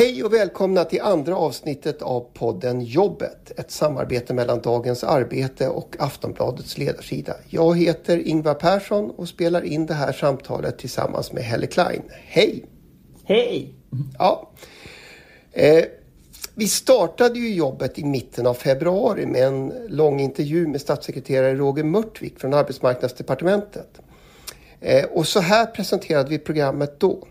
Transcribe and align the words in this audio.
Hej 0.00 0.24
och 0.24 0.32
välkomna 0.32 0.84
till 0.84 1.00
andra 1.00 1.36
avsnittet 1.36 2.02
av 2.02 2.26
podden 2.34 2.80
Jobbet. 2.80 3.52
Ett 3.56 3.70
samarbete 3.70 4.34
mellan 4.34 4.60
Dagens 4.60 5.04
Arbete 5.04 5.68
och 5.68 5.96
Aftonbladets 5.98 6.78
ledarsida. 6.78 7.34
Jag 7.48 7.78
heter 7.78 8.28
Ingvar 8.28 8.54
Persson 8.54 9.10
och 9.10 9.28
spelar 9.28 9.62
in 9.62 9.86
det 9.86 9.94
här 9.94 10.12
samtalet 10.12 10.78
tillsammans 10.78 11.32
med 11.32 11.42
Helle 11.42 11.66
Klein. 11.66 12.02
Hej! 12.10 12.64
Hej! 13.24 13.74
Ja. 14.18 14.50
Eh, 15.52 15.84
vi 16.54 16.68
startade 16.68 17.38
ju 17.38 17.54
jobbet 17.54 17.98
i 17.98 18.04
mitten 18.04 18.46
av 18.46 18.54
februari 18.54 19.26
med 19.26 19.42
en 19.46 19.72
lång 19.88 20.20
intervju 20.20 20.66
med 20.66 20.80
statssekreterare 20.80 21.54
Roger 21.54 21.84
Mörtvik 21.84 22.40
från 22.40 22.54
Arbetsmarknadsdepartementet. 22.54 24.00
Eh, 24.80 25.04
och 25.04 25.26
så 25.26 25.40
här 25.40 25.66
presenterade 25.66 26.30
vi 26.30 26.38
programmet 26.38 27.00
då. 27.00 27.26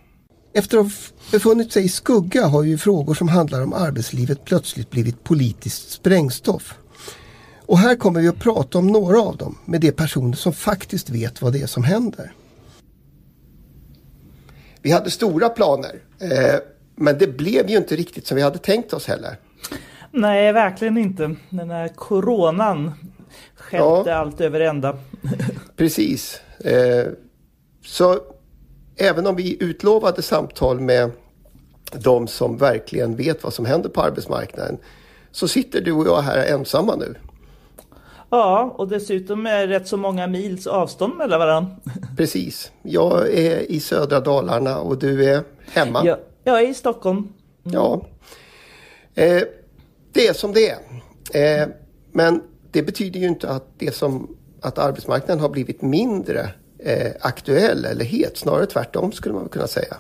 Efter 0.53 0.77
att 0.77 0.85
ha 0.85 0.91
befunnit 1.31 1.71
sig 1.71 1.85
i 1.85 1.89
skugga 1.89 2.45
har 2.45 2.63
ju 2.63 2.77
frågor 2.77 3.13
som 3.13 3.27
handlar 3.27 3.63
om 3.63 3.73
arbetslivet 3.73 4.45
plötsligt 4.45 4.89
blivit 4.89 5.23
politiskt 5.23 5.91
sprängstoff. 5.91 6.77
Och 7.65 7.77
här 7.77 7.95
kommer 7.95 8.21
vi 8.21 8.27
att 8.27 8.39
prata 8.39 8.77
om 8.77 8.87
några 8.87 9.21
av 9.21 9.37
dem 9.37 9.57
med 9.65 9.81
de 9.81 9.91
personer 9.91 10.35
som 10.35 10.53
faktiskt 10.53 11.09
vet 11.09 11.41
vad 11.41 11.53
det 11.53 11.61
är 11.61 11.67
som 11.67 11.83
händer. 11.83 12.33
Vi 14.81 14.91
hade 14.91 15.11
stora 15.11 15.49
planer. 15.49 16.01
Eh, 16.19 16.59
men 16.95 17.17
det 17.17 17.27
blev 17.27 17.69
ju 17.69 17.77
inte 17.77 17.95
riktigt 17.95 18.27
som 18.27 18.35
vi 18.35 18.41
hade 18.43 18.57
tänkt 18.57 18.93
oss 18.93 19.07
heller. 19.07 19.37
Nej, 20.11 20.53
verkligen 20.53 20.97
inte. 20.97 21.35
Den 21.49 21.69
här 21.69 21.87
coronan 21.87 22.91
skällde 23.55 24.09
ja. 24.09 24.15
allt 24.15 24.41
över 24.41 24.59
ända. 24.59 24.97
Precis. 25.75 26.41
Eh, 26.59 27.05
så 27.85 28.19
även 28.99 29.27
om 29.27 29.35
vi 29.35 29.63
utlovade 29.63 30.21
samtal 30.21 30.79
med 30.79 31.11
de 31.91 32.27
som 32.27 32.57
verkligen 32.57 33.15
vet 33.15 33.43
vad 33.43 33.53
som 33.53 33.65
händer 33.65 33.89
på 33.89 34.01
arbetsmarknaden 34.01 34.77
så 35.31 35.47
sitter 35.47 35.81
du 35.81 35.91
och 35.91 36.07
jag 36.07 36.21
här 36.21 36.45
ensamma 36.45 36.95
nu. 36.95 37.15
Ja, 38.29 38.75
och 38.77 38.87
dessutom 38.87 39.45
är 39.45 39.67
rätt 39.67 39.87
så 39.87 39.97
många 39.97 40.27
mils 40.27 40.67
avstånd 40.67 41.17
mellan 41.17 41.39
varandra. 41.39 41.75
Precis. 42.17 42.71
Jag 42.81 43.33
är 43.33 43.71
i 43.71 43.79
södra 43.79 44.19
Dalarna 44.19 44.79
och 44.79 44.97
du 44.97 45.29
är 45.29 45.43
hemma. 45.71 46.01
Ja, 46.05 46.19
jag 46.43 46.61
är 46.61 46.69
i 46.69 46.73
Stockholm. 46.73 47.17
Mm. 47.17 47.33
Ja. 47.63 48.01
Eh, 49.15 49.43
det 50.13 50.27
är 50.27 50.33
som 50.33 50.53
det 50.53 50.69
är. 50.69 51.61
Eh, 51.61 51.67
men 52.11 52.41
det 52.71 52.83
betyder 52.83 53.19
ju 53.19 53.27
inte 53.27 53.49
att, 53.49 53.65
det 53.77 53.95
som, 53.95 54.35
att 54.61 54.77
arbetsmarknaden 54.77 55.39
har 55.41 55.49
blivit 55.49 55.81
mindre 55.81 56.49
eh, 56.79 57.11
aktuell 57.21 57.85
eller 57.85 58.05
het. 58.05 58.37
Snarare 58.37 58.65
tvärtom 58.65 59.11
skulle 59.11 59.35
man 59.35 59.49
kunna 59.49 59.67
säga. 59.67 59.97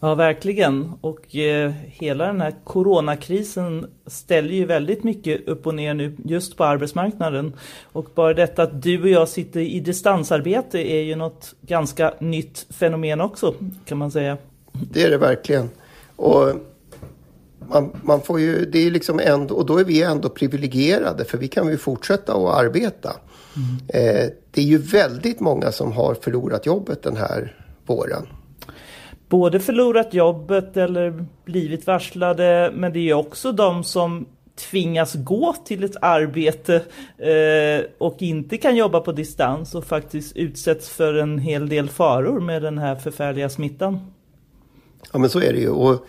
Ja, 0.00 0.14
verkligen. 0.14 0.92
Och 1.00 1.36
eh, 1.36 1.72
hela 1.86 2.26
den 2.26 2.40
här 2.40 2.54
coronakrisen 2.64 3.86
ställer 4.06 4.54
ju 4.54 4.64
väldigt 4.64 5.04
mycket 5.04 5.48
upp 5.48 5.66
och 5.66 5.74
ner 5.74 5.94
nu 5.94 6.16
just 6.24 6.56
på 6.56 6.64
arbetsmarknaden. 6.64 7.52
Och 7.92 8.06
bara 8.14 8.34
detta 8.34 8.62
att 8.62 8.82
du 8.82 9.02
och 9.02 9.08
jag 9.08 9.28
sitter 9.28 9.60
i 9.60 9.80
distansarbete 9.80 10.78
är 10.78 11.02
ju 11.02 11.16
något 11.16 11.54
ganska 11.60 12.14
nytt 12.18 12.66
fenomen 12.70 13.20
också, 13.20 13.54
kan 13.84 13.98
man 13.98 14.10
säga. 14.10 14.36
Det 14.72 15.02
är 15.02 15.10
det 15.10 15.18
verkligen. 15.18 15.70
Och 16.16 16.52
man, 17.68 17.90
man 18.02 18.20
får 18.20 18.40
ju, 18.40 18.64
det 18.64 18.78
är 18.78 18.90
liksom 18.90 19.20
ändå, 19.22 19.54
och 19.54 19.66
då 19.66 19.78
är 19.78 19.84
vi 19.84 20.02
ändå 20.02 20.28
privilegierade 20.28 21.24
för 21.24 21.38
vi 21.38 21.48
kan 21.48 21.68
ju 21.68 21.78
fortsätta 21.78 22.32
att 22.32 22.64
arbeta. 22.64 23.16
Mm. 23.58 23.78
Eh, 23.88 24.30
det 24.50 24.60
är 24.60 24.64
ju 24.64 24.78
väldigt 24.78 25.40
många 25.40 25.72
som 25.72 25.92
har 25.92 26.14
förlorat 26.14 26.66
jobbet 26.66 27.02
den 27.02 27.16
här 27.16 27.54
våren. 27.86 28.26
Både 29.28 29.60
förlorat 29.60 30.14
jobbet 30.14 30.76
eller 30.76 31.26
blivit 31.44 31.86
varslade 31.86 32.70
men 32.74 32.92
det 32.92 33.10
är 33.10 33.14
också 33.14 33.52
de 33.52 33.84
som 33.84 34.26
tvingas 34.70 35.14
gå 35.14 35.54
till 35.64 35.84
ett 35.84 35.96
arbete 36.00 36.74
eh, 37.18 37.86
och 37.98 38.22
inte 38.22 38.56
kan 38.56 38.76
jobba 38.76 39.00
på 39.00 39.12
distans 39.12 39.74
och 39.74 39.84
faktiskt 39.84 40.36
utsätts 40.36 40.88
för 40.88 41.14
en 41.14 41.38
hel 41.38 41.68
del 41.68 41.88
faror 41.88 42.40
med 42.40 42.62
den 42.62 42.78
här 42.78 42.96
förfärliga 42.96 43.48
smittan. 43.48 44.12
Ja 45.12 45.18
men 45.18 45.30
så 45.30 45.40
är 45.40 45.52
det 45.52 45.58
ju. 45.58 45.68
Och, 45.68 46.06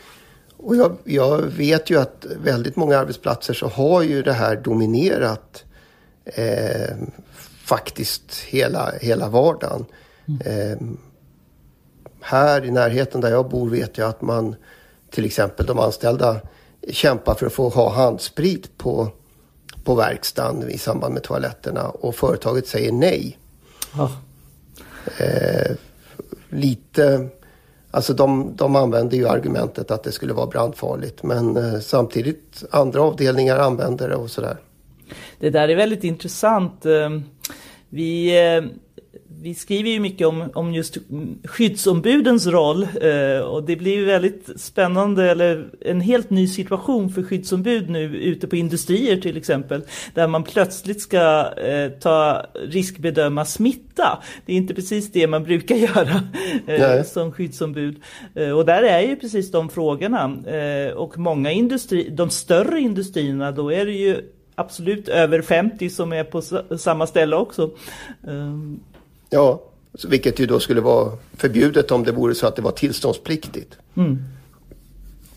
och 0.58 0.76
jag, 0.76 0.98
jag 1.04 1.42
vet 1.42 1.90
ju 1.90 2.00
att 2.00 2.26
väldigt 2.44 2.76
många 2.76 2.98
arbetsplatser 2.98 3.54
så 3.54 3.68
har 3.68 4.04
ju 4.04 4.22
det 4.22 4.34
här 4.34 4.56
dominerat 4.56 5.66
eh, 6.26 6.96
faktiskt 7.69 8.34
hela, 8.34 8.91
hela 9.02 9.30
vardagen. 9.30 9.85
Mm. 10.46 10.97
Här 12.22 12.66
i 12.66 12.72
närheten 12.72 13.22
där 13.22 13.31
jag 13.31 13.50
bor 13.50 13.69
vet 13.69 13.97
jag 13.97 14.09
att 14.09 14.22
man 14.22 14.56
till 15.12 15.25
exempel 15.25 15.66
de 15.66 15.80
anställda 15.80 16.41
kämpar 16.90 17.34
för 17.34 17.46
att 17.46 17.53
få 17.53 17.69
ha 17.69 17.94
handsprit 17.94 18.78
på, 18.78 19.07
på 19.84 19.96
verkstaden 19.96 20.69
i 20.69 20.78
samband 20.78 21.13
med 21.13 21.24
toaletterna 21.24 21.90
och 21.90 22.16
företaget 22.16 22.68
säger 22.68 22.91
nej. 22.91 23.38
Oh. 23.97 24.12
Eh, 25.19 25.72
lite, 26.50 27.30
alltså 27.91 28.13
de, 28.13 28.53
de 28.56 28.75
använder 28.75 29.18
ju 29.18 29.28
argumentet 29.28 29.91
att 29.91 30.03
det 30.03 30.12
skulle 30.12 30.34
vara 30.34 30.47
brandfarligt 30.47 31.24
men 31.24 31.57
eh, 31.57 31.80
samtidigt 31.80 32.63
andra 32.72 33.01
avdelningar 33.01 33.57
använder 33.57 34.09
det 34.09 34.16
och 34.16 34.31
sådär. 34.31 34.57
Det 35.40 35.50
där 35.50 35.69
är 35.69 35.75
väldigt 35.75 36.03
intressant. 36.03 36.86
Vi, 37.90 38.40
eh, 38.40 38.64
vi 39.42 39.56
skriver 39.56 39.90
ju 39.90 40.00
mycket 40.00 40.28
om, 40.28 40.52
om 40.54 40.74
just 40.74 40.98
skyddsombudens 41.44 42.48
roll 42.48 42.88
eh, 43.02 43.40
och 43.40 43.64
det 43.64 43.76
blir 43.76 44.06
väldigt 44.06 44.50
spännande 44.62 45.32
eller 45.32 45.70
en 45.82 46.02
helt 46.02 46.30
ny 46.30 46.48
situation 46.48 47.10
för 47.10 47.24
skyddsombud 47.24 47.90
nu 47.90 48.18
ute 48.18 48.48
på 48.48 48.56
industrier 48.56 49.18
till 49.18 49.38
exempel 49.38 49.82
där 50.14 50.28
man 50.28 50.44
plötsligt 50.44 51.02
ska 51.02 51.54
eh, 51.58 51.90
ta 51.90 52.46
riskbedöma 52.68 53.46
smitta. 53.46 54.24
Det 54.46 54.54
är 54.54 54.58
inte 54.58 54.74
precis 54.74 55.12
det 55.12 55.28
man 55.28 55.44
brukar 55.44 55.76
göra 55.96 56.24
eh, 56.68 57.04
som 57.04 57.32
skyddsombud. 57.32 57.96
Och 58.56 58.66
där 58.66 58.84
är 58.84 59.02
ju 59.02 59.16
precis 59.16 59.52
de 59.52 59.70
frågorna 59.70 60.38
och 60.96 61.18
många 61.18 61.52
industri, 61.52 62.10
de 62.10 62.30
större 62.30 62.80
industrierna 62.80 63.52
då 63.52 63.72
är 63.72 63.86
det 63.86 63.92
ju 63.92 64.22
absolut 64.59 65.08
över 65.08 65.42
50 65.42 65.90
som 65.90 66.14
är 66.14 66.24
på 66.24 66.42
samma 66.78 67.08
ställe 67.08 67.36
också. 67.36 67.72
Um. 68.22 68.80
Ja, 69.30 69.64
vilket 70.08 70.40
ju 70.40 70.46
då 70.46 70.59
skulle 70.59 70.81
vara 70.81 71.18
förbjudet 71.38 71.92
om 71.92 72.03
det 72.03 72.12
vore 72.12 72.36
så 72.36 72.47
att 72.47 72.56
det 72.56 72.62
var 72.62 72.72
tillståndspliktigt. 72.72 73.78
Mm. 73.96 74.18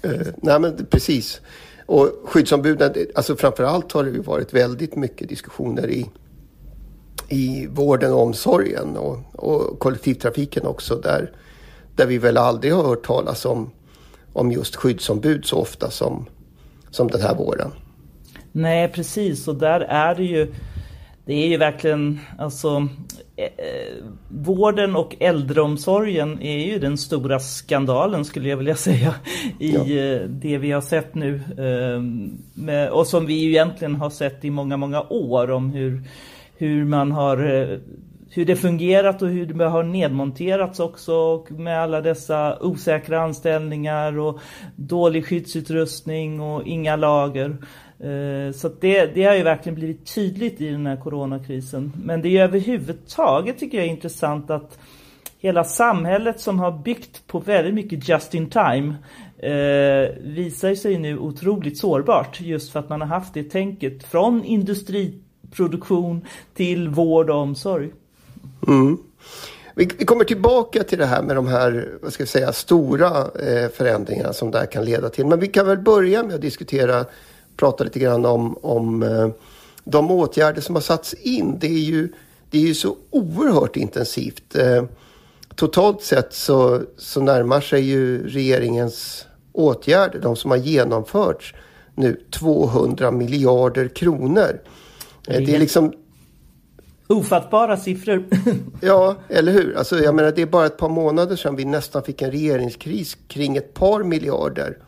Uh, 0.04 0.26
nej 0.36 0.60
men 0.60 0.86
precis. 0.90 1.40
Och 1.86 2.08
skyddsombuden, 2.24 2.94
alltså 3.14 3.36
framförallt 3.36 3.92
har 3.92 4.04
det 4.04 4.10
ju 4.10 4.22
varit 4.22 4.54
väldigt 4.54 4.96
mycket 4.96 5.28
diskussioner 5.28 5.90
i, 5.90 6.10
i 7.28 7.66
vården 7.66 8.12
och 8.12 8.22
omsorgen 8.22 8.96
och, 8.96 9.18
och 9.32 9.78
kollektivtrafiken 9.78 10.66
också 10.66 10.96
där, 10.96 11.32
där 11.96 12.06
vi 12.06 12.18
väl 12.18 12.36
aldrig 12.36 12.72
har 12.72 12.84
hört 12.84 13.06
talas 13.06 13.44
om, 13.44 13.70
om 14.32 14.52
just 14.52 14.76
skyddsombud 14.76 15.44
så 15.44 15.56
ofta 15.56 15.90
som, 15.90 16.26
som 16.90 17.08
den 17.08 17.20
här 17.20 17.34
våren. 17.34 17.70
Nej, 18.52 18.88
precis. 18.88 19.48
Och 19.48 19.56
där 19.56 19.80
är 19.80 20.14
det 20.14 20.24
ju 20.24 20.52
det 21.24 21.34
är 21.34 21.48
ju 21.48 21.56
verkligen 21.56 22.20
alltså 22.38 22.88
eh, 23.36 24.04
vården 24.28 24.96
och 24.96 25.16
äldreomsorgen 25.20 26.42
är 26.42 26.66
ju 26.66 26.78
den 26.78 26.98
stora 26.98 27.40
skandalen 27.40 28.24
skulle 28.24 28.48
jag 28.48 28.56
vilja 28.56 28.74
säga 28.76 29.14
i 29.58 29.74
ja. 29.74 29.80
eh, 29.80 30.28
det 30.28 30.58
vi 30.58 30.72
har 30.72 30.80
sett 30.80 31.14
nu 31.14 31.34
eh, 31.58 32.02
med, 32.54 32.90
och 32.90 33.06
som 33.06 33.26
vi 33.26 33.34
ju 33.34 33.50
egentligen 33.50 33.94
har 33.94 34.10
sett 34.10 34.44
i 34.44 34.50
många 34.50 34.76
många 34.76 35.02
år 35.02 35.50
om 35.50 35.70
hur, 35.70 36.02
hur 36.56 36.84
man 36.84 37.12
har 37.12 37.60
eh, 37.60 37.78
hur 38.34 38.44
det 38.44 38.56
fungerat 38.56 39.22
och 39.22 39.28
hur 39.28 39.46
det 39.46 39.64
har 39.64 39.82
nedmonterats 39.82 40.80
också 40.80 41.14
och 41.14 41.50
med 41.50 41.82
alla 41.82 42.00
dessa 42.00 42.58
osäkra 42.60 43.22
anställningar 43.22 44.18
och 44.18 44.40
dålig 44.76 45.26
skyddsutrustning 45.26 46.40
och 46.40 46.66
inga 46.66 46.96
lager. 46.96 47.56
Eh, 48.02 48.52
så 48.52 48.68
det, 48.80 49.06
det 49.06 49.24
har 49.24 49.34
ju 49.34 49.42
verkligen 49.42 49.74
blivit 49.74 50.14
tydligt 50.14 50.60
i 50.60 50.68
den 50.68 50.86
här 50.86 50.96
coronakrisen. 50.96 51.92
Men 52.04 52.22
det 52.22 52.28
är 52.28 52.44
överhuvudtaget 52.44 53.58
tycker 53.58 53.78
jag 53.78 53.86
är 53.86 53.90
intressant 53.90 54.50
att 54.50 54.78
hela 55.38 55.64
samhället 55.64 56.40
som 56.40 56.58
har 56.58 56.72
byggt 56.72 57.26
på 57.26 57.38
väldigt 57.38 57.74
mycket 57.74 58.08
just 58.08 58.34
in 58.34 58.50
time 58.50 58.94
eh, 59.38 60.14
visar 60.20 60.74
sig 60.74 60.98
nu 60.98 61.18
otroligt 61.18 61.78
sårbart 61.78 62.40
just 62.40 62.72
för 62.72 62.80
att 62.80 62.88
man 62.88 63.00
har 63.00 63.08
haft 63.08 63.34
det 63.34 63.44
tänket 63.44 64.04
från 64.04 64.44
industriproduktion 64.44 66.26
till 66.54 66.88
vård 66.88 67.30
och 67.30 67.36
omsorg. 67.36 67.90
Mm. 68.66 68.98
Vi, 69.74 69.90
vi, 69.98 70.04
kommer 70.04 70.24
tillbaka 70.24 70.82
till 70.82 70.98
det 70.98 71.06
här 71.06 71.22
med 71.22 71.36
de 71.36 71.46
här 71.46 71.98
vad 72.02 72.12
ska 72.12 72.22
jag 72.22 72.28
säga, 72.28 72.52
stora 72.52 73.08
eh, 73.18 73.68
förändringarna 73.74 74.32
som 74.32 74.50
det 74.50 74.58
här 74.58 74.66
kan 74.66 74.84
leda 74.84 75.08
till. 75.08 75.26
Men 75.26 75.40
vi 75.40 75.48
kan 75.48 75.66
väl 75.66 75.78
börja 75.78 76.22
med 76.22 76.34
att 76.34 76.40
diskutera 76.40 77.04
prata 77.62 77.84
lite 77.84 77.98
grann 77.98 78.24
om, 78.26 78.56
om 78.62 79.02
eh, 79.02 79.28
de 79.84 80.10
åtgärder 80.10 80.60
som 80.60 80.74
har 80.74 80.82
satts 80.82 81.14
in. 81.14 81.58
Det 81.58 81.66
är 81.66 81.84
ju, 81.84 82.08
det 82.50 82.58
är 82.58 82.62
ju 82.62 82.74
så 82.74 82.96
oerhört 83.10 83.76
intensivt. 83.76 84.56
Eh, 84.56 84.84
totalt 85.54 86.02
sett 86.02 86.32
så, 86.34 86.82
så 86.96 87.20
närmar 87.20 87.60
sig 87.60 87.80
ju 87.80 88.28
regeringens 88.28 89.26
åtgärder, 89.52 90.18
de 90.20 90.36
som 90.36 90.50
har 90.50 90.58
genomförts 90.58 91.54
nu, 91.94 92.20
200 92.30 93.10
miljarder 93.10 93.88
kronor. 93.88 94.60
Det 95.26 95.54
är 95.54 95.58
liksom 95.58 95.92
Ofattbara 97.06 97.76
siffror. 97.76 98.24
ja, 98.80 99.16
eller 99.28 99.52
hur? 99.52 99.76
Alltså, 99.76 99.98
jag 99.98 100.14
menar, 100.14 100.32
det 100.32 100.42
är 100.42 100.46
bara 100.46 100.66
ett 100.66 100.78
par 100.78 100.88
månader 100.88 101.36
sedan 101.36 101.56
vi 101.56 101.64
nästan 101.64 102.02
fick 102.02 102.22
en 102.22 102.30
regeringskris 102.30 103.16
kring 103.28 103.56
ett 103.56 103.74
par 103.74 104.02
miljarder. 104.02 104.78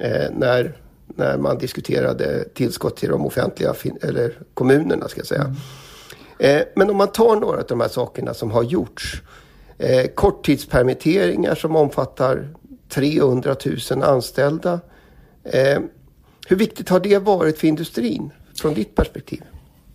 Eh, 0.00 0.30
när, 0.36 0.76
när 1.06 1.38
man 1.38 1.58
diskuterade 1.58 2.44
tillskott 2.54 2.96
till 2.96 3.08
de 3.08 3.26
offentliga, 3.26 3.74
eller 4.02 4.38
kommunerna 4.54 5.08
ska 5.08 5.20
jag 5.20 5.26
säga. 5.26 5.42
Mm. 5.42 5.56
Eh, 6.38 6.62
men 6.76 6.90
om 6.90 6.96
man 6.96 7.12
tar 7.12 7.36
några 7.36 7.58
av 7.58 7.66
de 7.68 7.80
här 7.80 7.88
sakerna 7.88 8.34
som 8.34 8.50
har 8.50 8.62
gjorts. 8.62 9.22
Eh, 9.78 10.06
korttidspermitteringar 10.06 11.54
som 11.54 11.76
omfattar 11.76 12.48
300 12.88 13.56
000 13.90 14.02
anställda. 14.02 14.80
Eh, 15.44 15.80
hur 16.48 16.56
viktigt 16.56 16.88
har 16.88 17.00
det 17.00 17.18
varit 17.18 17.58
för 17.58 17.66
industrin 17.66 18.30
från 18.54 18.74
ditt 18.74 18.94
perspektiv? 18.94 19.42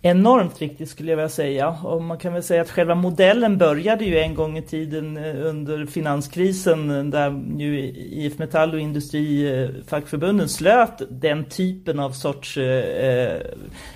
Enormt 0.02 0.62
viktigt 0.62 0.88
skulle 0.88 1.10
jag 1.10 1.16
vilja 1.16 1.28
säga. 1.28 1.68
Och 1.68 2.02
man 2.02 2.18
kan 2.18 2.32
väl 2.32 2.42
säga 2.42 2.62
att 2.62 2.70
själva 2.70 2.94
modellen 2.94 3.58
började 3.58 4.04
ju 4.04 4.18
en 4.18 4.34
gång 4.34 4.58
i 4.58 4.62
tiden 4.62 5.16
eh, 5.16 5.46
under 5.46 5.86
finanskrisen 5.86 6.90
eh, 6.90 7.04
där 7.04 7.42
ju 7.58 7.80
IF 7.96 8.38
Metall 8.38 8.74
och 8.74 8.80
Industrifackförbunden 8.80 10.46
eh, 10.46 10.48
slöt 10.48 11.02
den 11.08 11.44
typen 11.44 11.98
av 11.98 12.10
sorts 12.10 12.56
eh, 12.56 13.42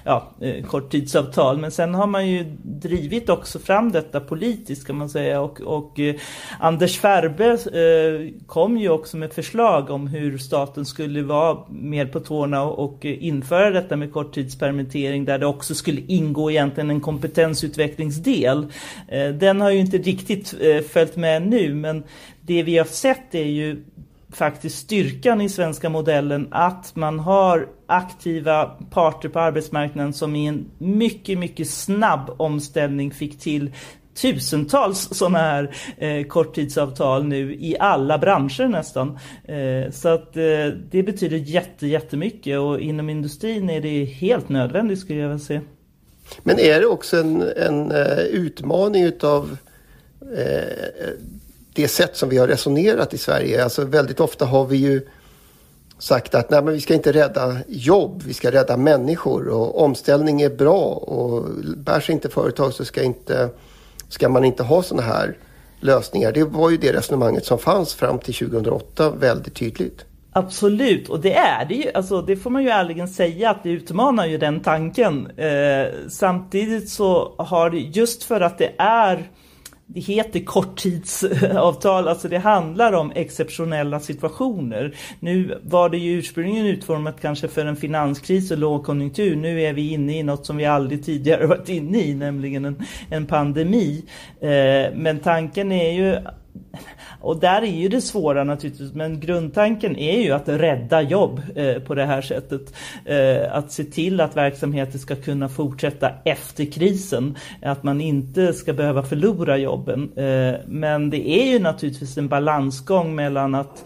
ja, 0.04 0.30
korttidsavtal. 0.66 1.58
Men 1.58 1.70
sen 1.70 1.94
har 1.94 2.06
man 2.06 2.28
ju 2.28 2.44
drivit 2.62 3.28
också 3.28 3.58
fram 3.58 3.92
detta 3.92 4.20
politiskt 4.20 4.86
kan 4.86 4.96
man 4.96 5.08
säga 5.08 5.40
och, 5.40 5.60
och 5.60 6.00
eh, 6.00 6.14
Anders 6.60 6.98
Färbe 6.98 7.50
eh, 7.52 8.44
kom 8.46 8.78
ju 8.78 8.88
också 8.88 9.16
med 9.16 9.32
förslag 9.32 9.90
om 9.90 10.06
hur 10.06 10.38
staten 10.38 10.86
skulle 10.86 11.22
vara 11.22 11.58
mer 11.68 12.06
på 12.06 12.20
tårna 12.20 12.62
och, 12.62 12.84
och 12.84 13.04
införa 13.04 13.70
detta 13.70 13.96
med 13.96 14.12
korttidspermittering 14.12 15.24
där 15.24 15.38
det 15.38 15.46
också 15.46 15.74
skulle 15.74 15.91
skulle 15.92 16.12
ingå 16.12 16.50
egentligen 16.50 16.90
en 16.90 17.00
kompetensutvecklingsdel. 17.00 18.66
Eh, 19.08 19.28
den 19.28 19.60
har 19.60 19.70
ju 19.70 19.78
inte 19.78 19.98
riktigt 19.98 20.54
eh, 20.60 20.82
följt 20.82 21.16
med 21.16 21.46
nu 21.46 21.74
men 21.74 22.02
det 22.40 22.62
vi 22.62 22.78
har 22.78 22.84
sett 22.84 23.34
är 23.34 23.44
ju 23.44 23.84
faktiskt 24.32 24.78
styrkan 24.78 25.40
i 25.40 25.48
svenska 25.48 25.88
modellen 25.88 26.48
att 26.50 26.96
man 26.96 27.18
har 27.18 27.68
aktiva 27.86 28.64
parter 28.90 29.28
på 29.28 29.40
arbetsmarknaden 29.40 30.12
som 30.12 30.36
i 30.36 30.46
en 30.46 30.66
mycket, 30.78 31.38
mycket 31.38 31.68
snabb 31.70 32.30
omställning 32.38 33.10
fick 33.10 33.38
till 33.38 33.70
tusentals 34.14 35.08
sådana 35.12 35.38
här 35.38 35.74
eh, 35.98 36.26
korttidsavtal 36.26 37.24
nu 37.24 37.54
i 37.54 37.76
alla 37.78 38.18
branscher 38.18 38.68
nästan. 38.68 39.18
Eh, 39.44 39.90
så 39.90 40.08
att 40.08 40.36
eh, 40.36 40.66
det 40.90 41.02
betyder 41.02 41.36
jätte, 41.36 41.86
jättemycket 41.86 42.58
och 42.58 42.80
inom 42.80 43.10
industrin 43.10 43.70
är 43.70 43.80
det 43.80 44.04
helt 44.04 44.48
nödvändigt 44.48 44.98
skulle 44.98 45.20
jag 45.20 45.28
vilja 45.28 45.44
säga. 45.44 45.60
Men 46.42 46.58
är 46.58 46.80
det 46.80 46.86
också 46.86 47.16
en, 47.16 47.52
en 47.56 47.90
eh, 47.90 48.18
utmaning 48.18 49.04
utav 49.04 49.56
eh, 50.36 51.08
det 51.74 51.88
sätt 51.88 52.16
som 52.16 52.28
vi 52.28 52.38
har 52.38 52.48
resonerat 52.48 53.14
i 53.14 53.18
Sverige? 53.18 53.64
Alltså 53.64 53.84
väldigt 53.84 54.20
ofta 54.20 54.44
har 54.44 54.66
vi 54.66 54.76
ju 54.76 55.08
sagt 55.98 56.34
att 56.34 56.50
nej, 56.50 56.62
men 56.62 56.74
vi 56.74 56.80
ska 56.80 56.94
inte 56.94 57.12
rädda 57.12 57.56
jobb, 57.68 58.22
vi 58.26 58.34
ska 58.34 58.50
rädda 58.50 58.76
människor 58.76 59.48
och 59.48 59.82
omställning 59.82 60.42
är 60.42 60.50
bra 60.50 60.84
och 60.84 61.48
bär 61.76 62.00
sig 62.00 62.12
inte 62.12 62.28
företag 62.28 62.72
så 62.72 62.84
ska, 62.84 63.02
inte, 63.02 63.48
ska 64.08 64.28
man 64.28 64.44
inte 64.44 64.62
ha 64.62 64.82
sådana 64.82 65.06
här 65.06 65.36
lösningar. 65.80 66.32
Det 66.32 66.44
var 66.44 66.70
ju 66.70 66.76
det 66.76 66.92
resonemanget 66.92 67.46
som 67.46 67.58
fanns 67.58 67.94
fram 67.94 68.18
till 68.18 68.34
2008 68.34 69.10
väldigt 69.10 69.54
tydligt. 69.54 70.04
Absolut, 70.34 71.08
och 71.08 71.20
det 71.20 71.34
är 71.34 71.64
det 71.64 71.74
ju. 71.74 71.90
Alltså, 71.94 72.22
det 72.22 72.36
får 72.36 72.50
man 72.50 72.62
ju 72.62 72.68
ärligen 72.68 73.08
säga 73.08 73.50
att 73.50 73.62
det 73.62 73.70
utmanar 73.70 74.26
ju 74.26 74.38
den 74.38 74.60
tanken. 74.60 75.30
Eh, 75.36 75.86
samtidigt 76.08 76.88
så 76.88 77.34
har 77.38 77.70
det, 77.70 77.78
just 77.78 78.24
för 78.24 78.40
att 78.40 78.58
det 78.58 78.72
är 78.78 79.28
det 79.94 80.00
heter 80.00 80.40
korttidsavtal, 80.40 82.08
alltså 82.08 82.28
det 82.28 82.38
handlar 82.38 82.92
om 82.92 83.12
exceptionella 83.14 84.00
situationer. 84.00 84.94
Nu 85.20 85.60
var 85.62 85.88
det 85.88 85.98
ju 85.98 86.18
ursprungligen 86.18 86.66
utformat 86.66 87.20
kanske 87.20 87.48
för 87.48 87.66
en 87.66 87.76
finanskris 87.76 88.50
och 88.50 88.58
lågkonjunktur. 88.58 89.36
Nu 89.36 89.62
är 89.62 89.72
vi 89.72 89.92
inne 89.92 90.18
i 90.18 90.22
något 90.22 90.46
som 90.46 90.56
vi 90.56 90.64
aldrig 90.64 91.04
tidigare 91.04 91.46
varit 91.46 91.68
inne 91.68 91.98
i, 91.98 92.14
nämligen 92.14 92.64
en, 92.64 92.82
en 93.10 93.26
pandemi. 93.26 94.04
Eh, 94.40 94.94
men 94.94 95.20
tanken 95.22 95.72
är 95.72 95.92
ju 95.92 96.16
och 97.20 97.40
där 97.40 97.62
är 97.62 97.80
ju 97.80 97.88
det 97.88 98.00
svåra 98.00 98.44
naturligtvis, 98.44 98.92
men 98.92 99.20
grundtanken 99.20 99.96
är 99.96 100.20
ju 100.20 100.32
att 100.32 100.48
rädda 100.48 101.02
jobb 101.02 101.42
eh, 101.54 101.78
på 101.78 101.94
det 101.94 102.04
här 102.04 102.22
sättet. 102.22 102.74
Eh, 103.04 103.56
att 103.56 103.72
se 103.72 103.84
till 103.84 104.20
att 104.20 104.36
verksamheter 104.36 104.98
ska 104.98 105.16
kunna 105.16 105.48
fortsätta 105.48 106.10
efter 106.24 106.64
krisen, 106.64 107.36
att 107.62 107.82
man 107.82 108.00
inte 108.00 108.52
ska 108.52 108.72
behöva 108.72 109.02
förlora 109.02 109.56
jobben. 109.56 110.12
Eh, 110.16 110.54
men 110.66 111.10
det 111.10 111.28
är 111.28 111.52
ju 111.52 111.58
naturligtvis 111.58 112.18
en 112.18 112.28
balansgång 112.28 113.14
mellan 113.14 113.54
att 113.54 113.84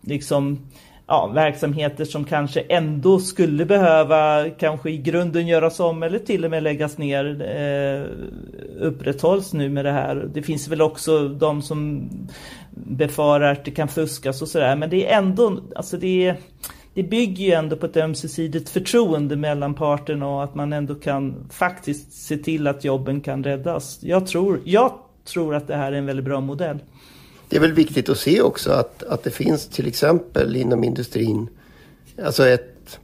liksom 0.00 0.58
ja, 1.10 1.26
verksamheter 1.26 2.04
som 2.04 2.24
kanske 2.24 2.60
ändå 2.60 3.18
skulle 3.18 3.64
behöva 3.64 4.50
kanske 4.50 4.90
i 4.90 4.98
grunden 4.98 5.46
göras 5.46 5.80
om 5.80 6.02
eller 6.02 6.18
till 6.18 6.44
och 6.44 6.50
med 6.50 6.62
läggas 6.62 6.98
ner 6.98 7.42
eh, 7.42 8.02
upprätthålls 8.86 9.52
nu 9.52 9.68
med 9.68 9.84
det 9.84 9.92
här. 9.92 10.28
Det 10.34 10.42
finns 10.42 10.68
väl 10.68 10.82
också 10.82 11.28
de 11.28 11.62
som 11.62 12.10
befarar 12.70 13.52
att 13.52 13.64
det 13.64 13.70
kan 13.70 13.88
fuskas 13.88 14.42
och 14.42 14.48
sådär 14.48 14.76
men 14.76 14.90
det 14.90 15.06
är 15.06 15.18
ändå, 15.18 15.60
alltså 15.76 15.96
det 15.96 16.26
är 16.26 16.36
det 16.94 17.02
bygger 17.02 17.44
ju 17.44 17.52
ändå 17.52 17.76
på 17.76 17.86
ett 17.86 17.96
ömsesidigt 17.96 18.68
förtroende 18.68 19.36
mellan 19.36 19.74
parterna 19.74 20.28
och 20.28 20.44
att 20.44 20.54
man 20.54 20.72
ändå 20.72 20.94
kan 20.94 21.50
faktiskt 21.50 22.12
se 22.12 22.36
till 22.36 22.66
att 22.66 22.84
jobben 22.84 23.20
kan 23.20 23.44
räddas. 23.44 23.98
Jag 24.02 24.26
tror, 24.26 24.60
jag 24.64 24.92
tror 25.24 25.54
att 25.54 25.66
det 25.66 25.76
här 25.76 25.92
är 25.92 25.96
en 25.96 26.06
väldigt 26.06 26.24
bra 26.24 26.40
modell. 26.40 26.78
Det 27.50 27.56
är 27.56 27.60
väl 27.60 27.72
viktigt 27.72 28.08
att 28.08 28.18
se 28.18 28.42
också 28.42 28.72
att, 28.72 29.02
att 29.02 29.22
det 29.22 29.30
finns 29.30 29.66
till 29.66 29.86
exempel 29.86 30.56
inom 30.56 30.84
industrin, 30.84 31.48
alltså 32.24 32.48
ett, 32.48 32.98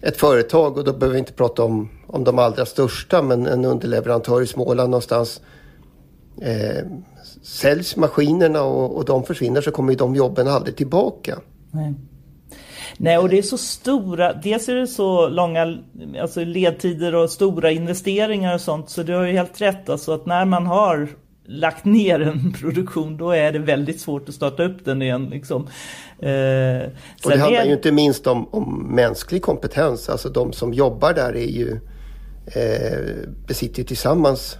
ett 0.00 0.16
företag 0.16 0.78
och 0.78 0.84
då 0.84 0.92
behöver 0.92 1.12
vi 1.12 1.18
inte 1.18 1.32
prata 1.32 1.64
om, 1.64 1.88
om 2.06 2.24
de 2.24 2.38
allra 2.38 2.66
största 2.66 3.22
men 3.22 3.46
en 3.46 3.64
underleverantör 3.64 4.42
i 4.42 4.46
Småland 4.46 4.90
någonstans. 4.90 5.40
Eh, 6.40 6.86
säljs 7.42 7.96
maskinerna 7.96 8.62
och, 8.62 8.96
och 8.96 9.04
de 9.04 9.24
försvinner 9.24 9.60
så 9.60 9.70
kommer 9.70 9.92
ju 9.92 9.96
de 9.96 10.14
jobben 10.14 10.48
aldrig 10.48 10.76
tillbaka. 10.76 11.38
Nej. 11.70 11.94
Nej, 12.96 13.18
och 13.18 13.28
det 13.28 13.38
är 13.38 13.42
så 13.42 13.58
stora, 13.58 14.32
dels 14.32 14.68
är 14.68 14.74
det 14.74 14.86
så 14.86 15.28
långa 15.28 15.78
alltså 16.20 16.44
ledtider 16.44 17.14
och 17.14 17.30
stora 17.30 17.70
investeringar 17.70 18.54
och 18.54 18.60
sånt 18.60 18.90
så 18.90 19.02
du 19.02 19.14
har 19.14 19.24
ju 19.24 19.32
helt 19.32 19.60
rätt 19.60 19.88
alltså 19.88 20.12
att 20.12 20.26
när 20.26 20.44
man 20.44 20.66
har 20.66 21.08
lagt 21.44 21.84
ner 21.84 22.20
en 22.20 22.52
produktion 22.60 23.16
då 23.16 23.30
är 23.30 23.52
det 23.52 23.58
väldigt 23.58 24.00
svårt 24.00 24.28
att 24.28 24.34
starta 24.34 24.64
upp 24.64 24.84
den 24.84 25.02
igen. 25.02 25.28
Liksom. 25.30 25.62
Eh, 26.18 26.88
och 27.24 27.30
det 27.30 27.38
handlar 27.38 27.60
är... 27.60 27.66
ju 27.66 27.72
inte 27.72 27.92
minst 27.92 28.26
om, 28.26 28.48
om 28.50 28.94
mänsklig 28.94 29.42
kompetens. 29.42 30.08
Alltså 30.08 30.28
de 30.28 30.52
som 30.52 30.74
jobbar 30.74 31.12
där 31.12 31.36
är 31.36 31.50
ju, 31.50 31.80
eh, 32.46 33.28
besitter 33.46 33.82
tillsammans 33.82 34.58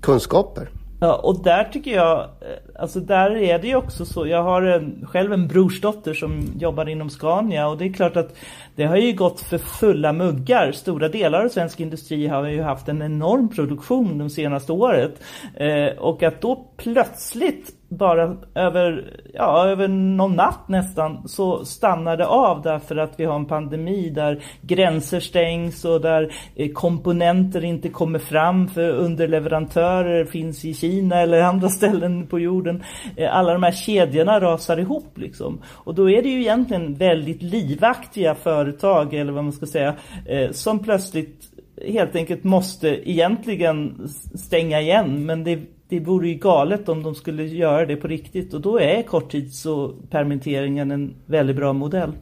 kunskaper. 0.00 0.70
Ja, 1.02 1.14
och 1.14 1.42
där 1.42 1.64
tycker 1.64 1.90
jag, 1.90 2.18
eh, 2.20 2.80
alltså 2.82 3.00
där 3.00 3.36
är 3.36 3.58
det 3.58 3.66
ju 3.66 3.76
också 3.76 4.04
så, 4.04 4.26
jag 4.26 4.42
har 4.42 4.62
en, 4.62 5.06
själv 5.06 5.32
en 5.32 5.48
brorsdotter 5.48 6.14
som 6.14 6.42
jobbar 6.58 6.88
inom 6.88 7.10
Scania 7.10 7.68
och 7.68 7.78
det 7.78 7.84
är 7.84 7.92
klart 7.92 8.16
att 8.16 8.36
det 8.76 8.84
har 8.84 8.96
ju 8.96 9.12
gått 9.12 9.40
för 9.40 9.58
fulla 9.58 10.12
muggar. 10.12 10.72
Stora 10.72 11.08
delar 11.08 11.44
av 11.44 11.48
svensk 11.48 11.80
industri 11.80 12.26
har 12.26 12.48
ju 12.48 12.62
haft 12.62 12.88
en 12.88 13.02
enorm 13.02 13.48
produktion 13.48 14.18
de 14.18 14.30
senaste 14.30 14.72
året. 14.72 15.22
Eh, 15.54 15.98
och 15.98 16.22
att 16.22 16.40
då 16.40 16.66
plötsligt 16.76 17.79
bara 17.90 18.36
över, 18.54 19.16
ja, 19.34 19.66
över 19.66 19.88
någon 19.88 20.36
natt 20.36 20.68
nästan 20.68 21.28
så 21.28 21.64
stannar 21.64 22.16
det 22.16 22.26
av 22.26 22.62
därför 22.62 22.96
att 22.96 23.20
vi 23.20 23.24
har 23.24 23.36
en 23.36 23.46
pandemi 23.46 24.10
där 24.10 24.42
gränser 24.62 25.20
stängs 25.20 25.84
och 25.84 26.00
där 26.00 26.32
eh, 26.56 26.72
komponenter 26.72 27.64
inte 27.64 27.88
kommer 27.88 28.18
fram 28.18 28.68
för 28.68 28.88
underleverantörer 28.88 30.24
finns 30.24 30.64
i 30.64 30.74
Kina 30.74 31.20
eller 31.20 31.42
andra 31.42 31.68
ställen 31.80 32.26
på 32.26 32.38
jorden. 32.38 32.82
Eh, 33.16 33.36
alla 33.36 33.52
de 33.52 33.62
här 33.62 33.72
kedjorna 33.72 34.40
rasar 34.40 34.76
ihop 34.76 35.18
liksom. 35.18 35.62
Och 35.66 35.94
då 35.94 36.10
är 36.10 36.22
det 36.22 36.28
ju 36.28 36.40
egentligen 36.40 36.94
väldigt 36.94 37.42
livaktiga 37.42 38.34
företag 38.34 39.14
eller 39.14 39.32
vad 39.32 39.44
man 39.44 39.52
ska 39.52 39.66
säga 39.66 39.94
eh, 40.26 40.50
som 40.50 40.78
plötsligt 40.78 41.49
helt 41.86 42.16
enkelt 42.16 42.44
måste 42.44 43.10
egentligen 43.10 44.08
stänga 44.34 44.80
igen 44.80 45.26
men 45.26 45.44
det 45.44 45.60
det 45.90 46.00
vore 46.00 46.28
ju 46.28 46.34
galet 46.34 46.88
om 46.88 47.02
de 47.02 47.14
skulle 47.14 47.44
göra 47.44 47.86
det 47.86 47.96
på 47.96 48.08
riktigt 48.08 48.54
och 48.54 48.60
då 48.60 48.80
är 48.80 49.02
korttids 49.02 49.66
och 49.66 49.94
permitteringen 50.10 50.90
en 50.90 51.14
väldigt 51.26 51.56
bra 51.56 51.72
modell. 51.72 52.12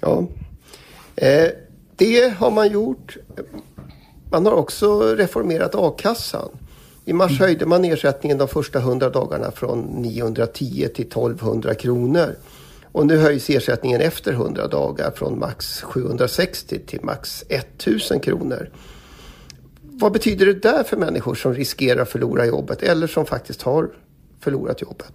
Ja, 0.00 0.26
eh, 1.16 1.48
det 1.96 2.34
har 2.34 2.50
man 2.50 2.72
gjort. 2.72 3.16
Man 4.30 4.46
har 4.46 4.52
också 4.52 5.00
reformerat 5.00 5.74
a-kassan. 5.74 6.48
I 7.04 7.12
mars 7.12 7.30
mm. 7.30 7.40
höjde 7.40 7.66
man 7.66 7.84
ersättningen 7.84 8.38
de 8.38 8.48
första 8.48 8.78
100 8.78 9.10
dagarna 9.10 9.50
från 9.50 9.80
910 9.80 10.88
till 10.94 11.06
1200 11.06 11.74
kronor. 11.74 12.36
Och 12.94 13.06
nu 13.06 13.16
höjs 13.16 13.50
ersättningen 13.50 14.00
efter 14.00 14.32
100 14.32 14.66
dagar 14.66 15.10
från 15.10 15.38
max 15.38 15.82
760 15.82 16.78
till 16.86 17.00
max 17.02 17.44
1000 17.48 18.20
kronor. 18.20 18.70
Vad 19.82 20.12
betyder 20.12 20.46
det 20.46 20.54
där 20.54 20.82
för 20.82 20.96
människor 20.96 21.34
som 21.34 21.54
riskerar 21.54 22.02
att 22.02 22.08
förlora 22.08 22.46
jobbet 22.46 22.82
eller 22.82 23.06
som 23.06 23.26
faktiskt 23.26 23.62
har 23.62 23.90
förlorat 24.40 24.82
jobbet? 24.82 25.12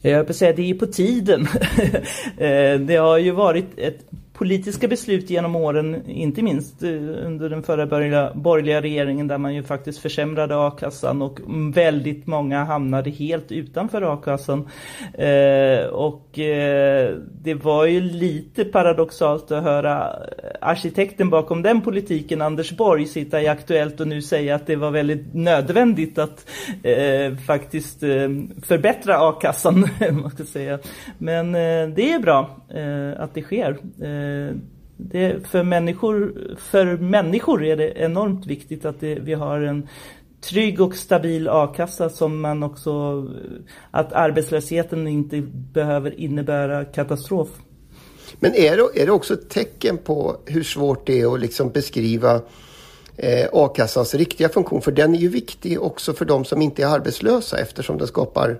Jag 0.00 0.24
vill 0.24 0.34
säga 0.34 0.52
det 0.52 0.70
är 0.70 0.74
på 0.74 0.86
tiden. 0.86 1.48
Eh, 2.38 2.80
det 2.80 2.96
har 2.96 3.18
ju 3.18 3.30
varit 3.30 3.66
ett 3.76 4.00
politiska 4.38 4.88
beslut 4.88 5.30
genom 5.30 5.56
åren, 5.56 6.02
inte 6.06 6.42
minst 6.42 6.82
eh, 6.82 6.90
under 7.26 7.50
den 7.50 7.62
förra 7.62 7.86
borgerliga, 7.86 8.32
borgerliga 8.34 8.82
regeringen 8.82 9.28
där 9.28 9.38
man 9.38 9.54
ju 9.54 9.62
faktiskt 9.62 9.98
försämrade 9.98 10.66
a-kassan 10.66 11.22
och 11.22 11.40
väldigt 11.74 12.26
många 12.26 12.64
hamnade 12.64 13.10
helt 13.10 13.52
utanför 13.52 14.02
a-kassan. 14.02 14.68
Eh, 15.14 15.86
och 15.86 16.38
eh, 16.38 17.14
det 17.42 17.54
var 17.54 17.84
ju 17.84 18.00
lite 18.00 18.64
paradoxalt 18.64 19.50
att 19.50 19.62
höra 19.62 20.12
arkitekten 20.60 21.30
bakom 21.30 21.62
den 21.62 21.80
politiken, 21.80 22.42
Anders 22.42 22.76
Borg, 22.76 23.06
sitta 23.06 23.42
i 23.42 23.48
Aktuellt 23.48 24.00
och 24.00 24.08
nu 24.08 24.22
säga 24.22 24.54
att 24.54 24.66
det 24.66 24.76
var 24.76 24.90
väldigt 24.90 25.34
nödvändigt 25.34 26.18
att 26.18 26.50
eh, 26.82 27.36
faktiskt 27.46 28.02
eh, 28.02 28.28
förbättra 28.62 29.28
a-kassan. 29.28 29.88
man 30.22 30.30
ska 30.30 30.44
säga. 30.44 30.78
Men 31.18 31.54
eh, 31.54 31.88
det 31.94 32.12
är 32.12 32.18
bra 32.18 32.50
eh, 32.68 33.22
att 33.22 33.34
det 33.34 33.42
sker. 33.42 33.70
Eh, 34.02 34.27
Eh, 34.28 34.54
det, 34.96 35.46
för, 35.46 35.62
människor, 35.62 36.34
för 36.58 36.96
människor 36.96 37.64
är 37.64 37.76
det 37.76 37.92
enormt 37.96 38.46
viktigt 38.46 38.84
att 38.84 39.00
det, 39.00 39.14
vi 39.14 39.34
har 39.34 39.60
en 39.60 39.88
trygg 40.40 40.80
och 40.80 40.94
stabil 40.94 41.48
a-kassa 41.48 42.08
som 42.08 42.40
man 42.40 42.62
också, 42.62 43.26
att 43.90 44.12
arbetslösheten 44.12 45.08
inte 45.08 45.40
behöver 45.72 46.20
innebära 46.20 46.84
katastrof. 46.84 47.48
Men 48.40 48.54
är 48.54 48.76
det, 48.76 49.02
är 49.02 49.06
det 49.06 49.12
också 49.12 49.34
ett 49.34 49.50
tecken 49.50 49.98
på 49.98 50.36
hur 50.46 50.62
svårt 50.62 51.06
det 51.06 51.20
är 51.20 51.34
att 51.34 51.40
liksom 51.40 51.70
beskriva 51.70 52.40
eh, 53.16 53.48
a-kassans 53.52 54.14
riktiga 54.14 54.48
funktion? 54.48 54.82
För 54.82 54.92
den 54.92 55.14
är 55.14 55.18
ju 55.18 55.28
viktig 55.28 55.82
också 55.82 56.12
för 56.12 56.24
de 56.24 56.44
som 56.44 56.62
inte 56.62 56.82
är 56.82 56.86
arbetslösa 56.86 57.58
eftersom 57.58 57.98
den 57.98 58.06
skapar 58.06 58.58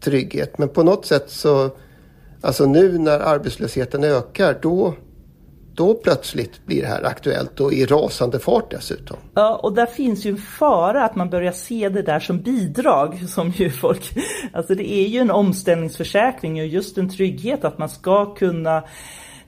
trygghet. 0.00 0.58
Men 0.58 0.68
på 0.68 0.82
något 0.82 1.06
sätt 1.06 1.30
så 1.30 1.70
Alltså 2.40 2.66
nu 2.66 2.98
när 2.98 3.20
arbetslösheten 3.20 4.04
ökar 4.04 4.58
då, 4.62 4.94
då 5.74 5.94
plötsligt 5.94 6.66
blir 6.66 6.82
det 6.82 6.88
här 6.88 7.02
aktuellt 7.02 7.60
och 7.60 7.72
i 7.72 7.86
rasande 7.86 8.38
fart 8.38 8.70
dessutom. 8.70 9.16
Ja, 9.34 9.60
och 9.62 9.72
där 9.72 9.86
finns 9.86 10.24
ju 10.24 10.30
en 10.30 10.36
fara 10.36 11.04
att 11.04 11.16
man 11.16 11.30
börjar 11.30 11.52
se 11.52 11.88
det 11.88 12.02
där 12.02 12.20
som 12.20 12.40
bidrag 12.40 13.28
som 13.28 13.50
ju 13.50 13.70
folk... 13.70 14.18
Alltså 14.52 14.74
det 14.74 14.92
är 14.92 15.06
ju 15.06 15.18
en 15.18 15.30
omställningsförsäkring 15.30 16.60
och 16.60 16.66
just 16.66 16.98
en 16.98 17.10
trygghet 17.10 17.64
att 17.64 17.78
man 17.78 17.88
ska 17.88 18.34
kunna 18.34 18.82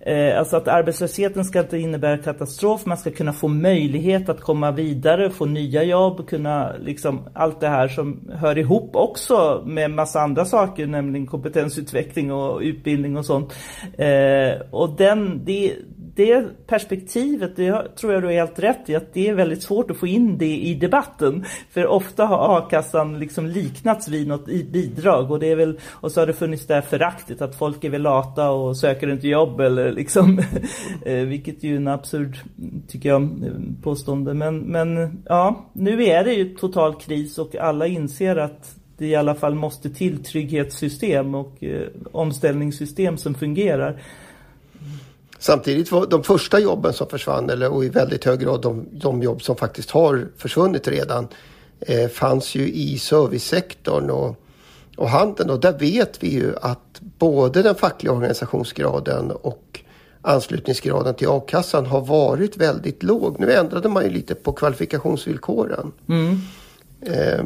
Eh, 0.06 0.38
alltså 0.38 0.56
att 0.56 0.68
arbetslösheten 0.68 1.44
ska 1.44 1.60
inte 1.60 1.78
innebära 1.78 2.18
katastrof, 2.18 2.86
man 2.86 2.96
ska 2.96 3.10
kunna 3.10 3.32
få 3.32 3.48
möjlighet 3.48 4.28
att 4.28 4.40
komma 4.40 4.70
vidare, 4.70 5.30
få 5.30 5.46
nya 5.46 5.82
jobb, 5.82 6.28
kunna 6.28 6.72
liksom 6.80 7.28
allt 7.32 7.60
det 7.60 7.68
här 7.68 7.88
som 7.88 8.30
hör 8.34 8.58
ihop 8.58 8.96
också 8.96 9.62
med 9.66 9.90
massa 9.90 10.20
andra 10.20 10.44
saker, 10.44 10.86
nämligen 10.86 11.26
kompetensutveckling 11.26 12.32
och 12.32 12.60
utbildning 12.60 13.16
och 13.16 13.26
sånt. 13.26 13.54
Eh, 13.98 14.60
och 14.70 14.96
den, 14.96 15.44
det, 15.44 15.72
det 16.14 16.66
perspektivet, 16.66 17.56
det 17.56 17.96
tror 17.96 18.12
jag 18.12 18.22
du 18.22 18.28
är 18.28 18.32
helt 18.32 18.58
rätt 18.58 18.90
i, 18.90 18.96
att 18.96 19.14
det 19.14 19.28
är 19.28 19.34
väldigt 19.34 19.62
svårt 19.62 19.90
att 19.90 19.96
få 19.96 20.06
in 20.06 20.38
det 20.38 20.56
i 20.56 20.74
debatten. 20.74 21.44
För 21.70 21.86
ofta 21.86 22.24
har 22.24 22.58
a-kassan 22.58 23.18
liksom 23.18 23.46
liknats 23.46 24.08
vid 24.08 24.28
något 24.28 24.46
bidrag 24.46 25.30
och 25.30 25.38
det 25.38 25.46
är 25.46 25.56
väl, 25.56 25.80
och 25.90 26.12
så 26.12 26.20
har 26.20 26.26
det 26.26 26.32
funnits 26.32 26.66
det 26.66 26.74
här 26.74 26.80
föraktet 26.80 27.42
att 27.42 27.54
folk 27.54 27.84
är 27.84 27.90
väl 27.90 28.02
lata 28.02 28.50
och 28.50 28.76
söker 28.76 29.12
inte 29.12 29.28
jobb 29.28 29.60
eller 29.60 29.92
liksom, 29.92 30.38
eh, 31.06 31.24
vilket 31.24 31.62
ju 31.62 31.72
är 31.72 31.76
en 31.76 31.88
absurd, 31.88 32.38
tycker 32.88 33.08
jag, 33.08 33.22
eh, 33.22 33.52
påstående. 33.82 34.34
Men, 34.34 34.58
men 34.58 35.22
ja, 35.28 35.66
nu 35.72 36.04
är 36.04 36.24
det 36.24 36.32
ju 36.32 36.54
total 36.54 36.94
kris 36.94 37.38
och 37.38 37.56
alla 37.56 37.86
inser 37.86 38.36
att 38.36 38.76
det 38.98 39.06
i 39.06 39.14
alla 39.14 39.34
fall 39.34 39.54
måste 39.54 39.90
till 39.90 40.24
trygghetssystem 40.24 41.34
och 41.34 41.64
eh, 41.64 41.88
omställningssystem 42.12 43.16
som 43.16 43.34
fungerar. 43.34 44.02
Samtidigt 45.42 45.92
var 45.92 46.06
de 46.06 46.22
första 46.22 46.58
jobben 46.58 46.92
som 46.92 47.08
försvann, 47.08 47.50
eller, 47.50 47.72
och 47.72 47.84
i 47.84 47.88
väldigt 47.88 48.24
hög 48.24 48.40
grad 48.40 48.62
de, 48.62 48.86
de 48.92 49.22
jobb 49.22 49.42
som 49.42 49.56
faktiskt 49.56 49.90
har 49.90 50.28
försvunnit 50.36 50.88
redan, 50.88 51.28
eh, 51.80 52.08
fanns 52.08 52.54
ju 52.54 52.72
i 52.72 52.98
servicesektorn 52.98 54.10
och, 54.10 54.36
och 54.96 55.08
handeln. 55.08 55.50
Och 55.50 55.60
där 55.60 55.78
vet 55.78 56.22
vi 56.22 56.32
ju 56.32 56.54
att 56.62 57.00
både 57.00 57.62
den 57.62 57.74
fackliga 57.74 58.12
organisationsgraden 58.12 59.30
och 59.30 59.80
anslutningsgraden 60.20 61.14
till 61.14 61.28
a-kassan 61.28 61.86
har 61.86 62.00
varit 62.00 62.56
väldigt 62.56 63.02
låg. 63.02 63.40
Nu 63.40 63.52
ändrade 63.52 63.88
man 63.88 64.04
ju 64.04 64.10
lite 64.10 64.34
på 64.34 64.52
kvalifikationsvillkoren. 64.52 65.92
Mm. 66.08 66.38
Eh. 67.00 67.44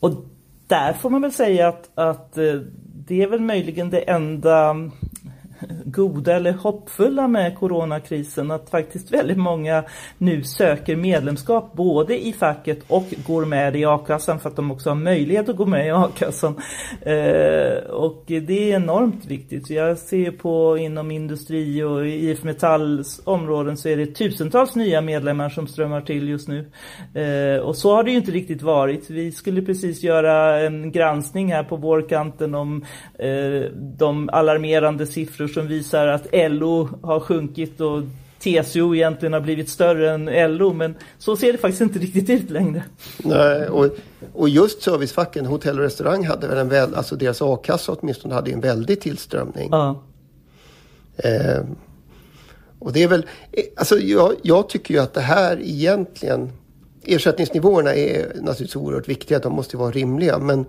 Och 0.00 0.10
där 0.66 0.92
får 0.92 1.10
man 1.10 1.22
väl 1.22 1.32
säga 1.32 1.68
att, 1.68 1.90
att 1.94 2.38
eh, 2.38 2.54
det 3.06 3.22
är 3.22 3.26
väl 3.26 3.40
möjligen 3.40 3.90
det 3.90 4.00
enda 4.00 4.74
goda 5.84 6.36
eller 6.36 6.52
hoppfulla 6.52 7.28
med 7.28 7.58
coronakrisen 7.58 8.50
att 8.50 8.70
faktiskt 8.70 9.12
väldigt 9.12 9.38
många 9.38 9.84
nu 10.18 10.44
söker 10.44 10.96
medlemskap 10.96 11.72
både 11.72 12.26
i 12.26 12.32
facket 12.32 12.84
och 12.88 13.14
går 13.26 13.44
med 13.44 13.76
i 13.76 13.84
a-kassan 13.84 14.40
för 14.40 14.48
att 14.48 14.56
de 14.56 14.70
också 14.70 14.90
har 14.90 14.94
möjlighet 14.94 15.48
att 15.48 15.56
gå 15.56 15.66
med 15.66 15.86
i 15.86 15.90
a-kassan. 15.90 16.60
Eh, 17.00 17.90
och 17.90 18.24
det 18.26 18.72
är 18.72 18.76
enormt 18.76 19.26
viktigt. 19.26 19.70
Jag 19.70 19.98
ser 19.98 20.30
på 20.30 20.78
inom 20.78 21.10
industri 21.10 21.82
och 21.82 22.06
IF 22.06 22.42
Metalls 22.42 23.20
områden 23.24 23.76
så 23.76 23.88
är 23.88 23.96
det 23.96 24.06
tusentals 24.06 24.74
nya 24.74 25.00
medlemmar 25.00 25.48
som 25.48 25.66
strömmar 25.66 26.00
till 26.00 26.28
just 26.28 26.48
nu. 26.48 26.70
Eh, 27.14 27.60
och 27.60 27.76
så 27.76 27.94
har 27.94 28.04
det 28.04 28.10
ju 28.10 28.16
inte 28.16 28.30
riktigt 28.30 28.62
varit. 28.62 29.10
Vi 29.10 29.32
skulle 29.32 29.62
precis 29.62 30.02
göra 30.02 30.60
en 30.60 30.92
granskning 30.92 31.52
här 31.52 31.64
på 31.64 31.76
vårkanten 31.76 32.54
om 32.54 32.84
eh, 33.18 33.70
de 33.98 34.28
alarmerande 34.28 35.06
siffror 35.06 35.48
som 35.54 35.66
visar 35.66 36.06
att 36.06 36.26
LO 36.32 36.88
har 37.02 37.20
sjunkit 37.20 37.80
och 37.80 38.02
TCO 38.42 38.94
egentligen 38.94 39.32
har 39.32 39.40
blivit 39.40 39.68
större 39.68 40.10
än 40.10 40.56
LO 40.56 40.72
men 40.72 40.94
så 41.18 41.36
ser 41.36 41.52
det 41.52 41.58
faktiskt 41.58 41.80
inte 41.80 41.98
riktigt 41.98 42.30
ut 42.30 42.50
längre. 42.50 42.84
Nej, 43.18 43.68
och, 43.68 43.88
och 44.32 44.48
just 44.48 44.82
servicefacken, 44.82 45.46
hotell 45.46 45.78
och 45.78 45.84
restaurang 45.84 46.26
hade 46.26 46.48
väl 46.48 46.58
en 46.58 46.68
väl, 46.68 46.94
alltså 46.94 47.16
deras 47.16 47.42
a-kassa 47.42 47.92
åtminstone 47.92 48.34
hade 48.34 48.50
en 48.50 48.60
väldig 48.60 49.00
tillströmning. 49.00 49.68
Ja. 49.72 50.02
Eh, 51.16 51.64
och 52.78 52.92
det 52.92 53.02
är 53.02 53.08
väl, 53.08 53.26
alltså 53.76 53.98
jag, 53.98 54.34
jag 54.42 54.68
tycker 54.68 54.94
ju 54.94 55.00
att 55.00 55.14
det 55.14 55.20
här 55.20 55.60
egentligen, 55.62 56.52
ersättningsnivåerna 57.04 57.94
är 57.94 58.32
naturligtvis 58.34 58.76
oerhört 58.76 59.08
viktiga, 59.08 59.38
de 59.38 59.52
måste 59.52 59.76
vara 59.76 59.90
rimliga 59.90 60.38
men 60.38 60.64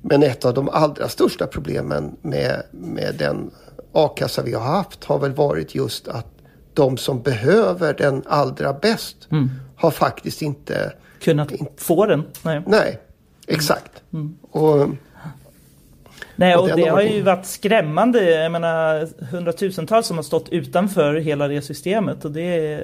men 0.00 0.22
ett 0.22 0.44
av 0.44 0.54
de 0.54 0.68
allra 0.68 1.08
största 1.08 1.46
problemen 1.46 2.16
med, 2.22 2.62
med 2.70 3.14
den 3.18 3.50
a-kassa 3.92 4.42
vi 4.42 4.54
har 4.54 4.64
haft 4.64 5.04
har 5.04 5.18
väl 5.18 5.32
varit 5.32 5.74
just 5.74 6.08
att 6.08 6.26
de 6.74 6.96
som 6.96 7.22
behöver 7.22 7.94
den 7.94 8.22
allra 8.26 8.72
bäst 8.72 9.28
mm. 9.30 9.50
har 9.76 9.90
faktiskt 9.90 10.42
inte 10.42 10.92
kunnat 11.20 11.50
inte, 11.50 11.72
få 11.76 12.06
den. 12.06 12.24
Nej, 12.42 12.62
nej 12.66 13.00
exakt. 13.46 14.02
Mm. 14.12 14.36
Och, 14.50 14.88
Nej, 16.36 16.56
och, 16.56 16.70
och 16.70 16.76
det 16.76 16.88
har 16.88 17.02
ju 17.02 17.22
varit 17.22 17.46
skrämmande. 17.46 18.30
Jag 18.30 18.52
menar 18.52 19.08
hundratusentals 19.30 20.06
som 20.06 20.16
har 20.16 20.22
stått 20.22 20.48
utanför 20.48 21.14
hela 21.14 21.48
det 21.48 21.62
systemet 21.62 22.24
och 22.24 22.30
det, 22.30 22.80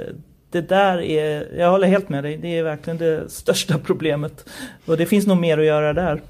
det 0.51 0.61
där 0.61 1.01
är, 1.01 1.59
jag 1.59 1.71
håller 1.71 1.89
helt 1.89 2.09
med 2.09 2.25
dig, 2.25 2.37
det 2.37 2.59
är 2.59 2.63
verkligen 2.63 2.99
det 2.99 3.31
största 3.31 3.79
problemet. 3.79 4.45
Och 4.87 4.97
det 4.97 5.07
finns 5.07 5.27
nog 5.27 5.37
mer 5.37 5.59
att 5.59 5.65
göra 5.65 5.93
där. 5.93 6.23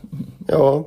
Ja, 0.46 0.84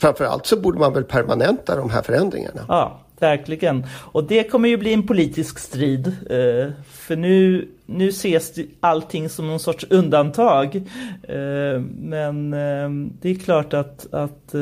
framförallt 0.00 0.46
så 0.46 0.56
borde 0.56 0.78
man 0.78 0.92
väl 0.92 1.04
permanenta 1.04 1.76
de 1.76 1.90
här 1.90 2.02
förändringarna. 2.02 2.64
Ja, 2.68 3.00
verkligen. 3.18 3.86
Och 3.96 4.24
det 4.24 4.44
kommer 4.44 4.68
ju 4.68 4.76
bli 4.76 4.92
en 4.92 5.06
politisk 5.06 5.58
strid. 5.58 6.06
Eh, 6.06 6.72
för 6.90 7.16
nu, 7.16 7.68
nu 7.86 8.08
ses 8.08 8.52
allting 8.80 9.28
som 9.28 9.46
någon 9.46 9.60
sorts 9.60 9.86
undantag. 9.90 10.76
Eh, 11.22 11.80
men 11.98 12.52
eh, 12.52 12.90
det 13.20 13.30
är 13.30 13.34
klart 13.34 13.74
att, 13.74 14.14
att 14.14 14.52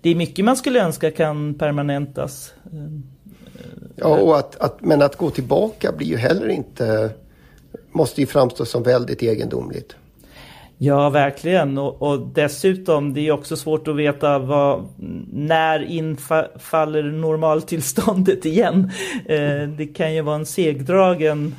det 0.00 0.10
är 0.10 0.14
mycket 0.14 0.44
man 0.44 0.56
skulle 0.56 0.84
önska 0.84 1.10
kan 1.10 1.54
permanentas. 1.54 2.52
Ja, 3.96 4.06
och 4.06 4.38
att, 4.38 4.60
att, 4.60 4.80
men 4.80 5.02
att 5.02 5.16
gå 5.16 5.30
tillbaka 5.30 5.92
blir 5.92 6.06
ju 6.06 6.16
heller 6.16 6.48
inte, 6.48 7.10
måste 7.92 8.20
ju 8.20 8.26
framstå 8.26 8.64
som 8.64 8.82
väldigt 8.82 9.22
egendomligt. 9.22 9.96
Ja, 10.78 11.10
verkligen. 11.10 11.78
Och, 11.78 12.02
och, 12.02 12.20
dessutom, 12.34 13.14
det 13.14 13.20
är 13.20 13.32
också 13.32 13.56
svårt 13.56 13.88
att 13.88 13.96
veta 13.96 14.38
vad, 14.38 14.88
när 15.32 15.82
infaller 15.82 17.02
normaltillståndet 17.02 18.44
igen. 18.44 18.90
Eh, 19.26 19.68
det 19.78 19.86
kan 19.94 20.14
ju 20.14 20.20
vara 20.20 20.36
en 20.36 20.46
segdragen 20.46 21.54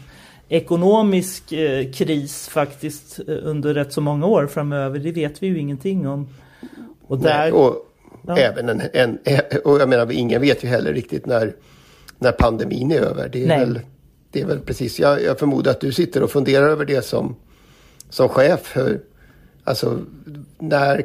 ekonomisk 0.50 1.52
eh, 1.52 1.92
kris 1.92 2.48
faktiskt 2.48 3.20
eh, 3.28 3.36
under 3.44 3.74
rätt 3.74 3.94
så 3.94 4.02
många 4.02 4.26
år 4.26 4.48
framöver. 4.48 5.00
Det 5.00 5.12
vet 5.12 5.44
vi 5.44 5.48
ju 5.48 5.60
ingenting 5.60 6.08
om. 6.08 6.28
Och 7.08 7.20
där... 7.20 7.38
Nej, 7.38 7.52
och, 7.52 7.76
ja. 8.28 8.38
även 8.38 8.70
en, 8.70 8.82
en, 8.94 9.20
och 9.66 9.80
jag 9.80 9.90
menar 9.90 10.12
ingen 10.12 10.42
vet 10.42 10.64
ju 10.64 10.68
heller 10.68 10.94
riktigt 10.94 11.26
när, 11.26 11.56
när 12.20 12.32
pandemin 12.32 12.92
är 12.92 13.00
över. 13.00 13.30
Det 13.30 13.44
är, 13.46 13.60
väl, 13.60 13.80
det 14.32 14.42
är 14.42 14.46
väl 14.46 14.60
precis, 14.60 15.00
jag, 15.00 15.24
jag 15.24 15.40
förmodar 15.40 15.72
att 15.72 15.82
du 15.82 15.92
sitter 15.92 16.24
och 16.24 16.32
funderar 16.32 16.70
över 16.70 16.86
det 16.86 17.06
som, 17.06 17.36
som 18.10 18.30
chef. 18.30 18.60
För, 18.62 19.00
alltså 19.64 20.00
när, 20.60 21.04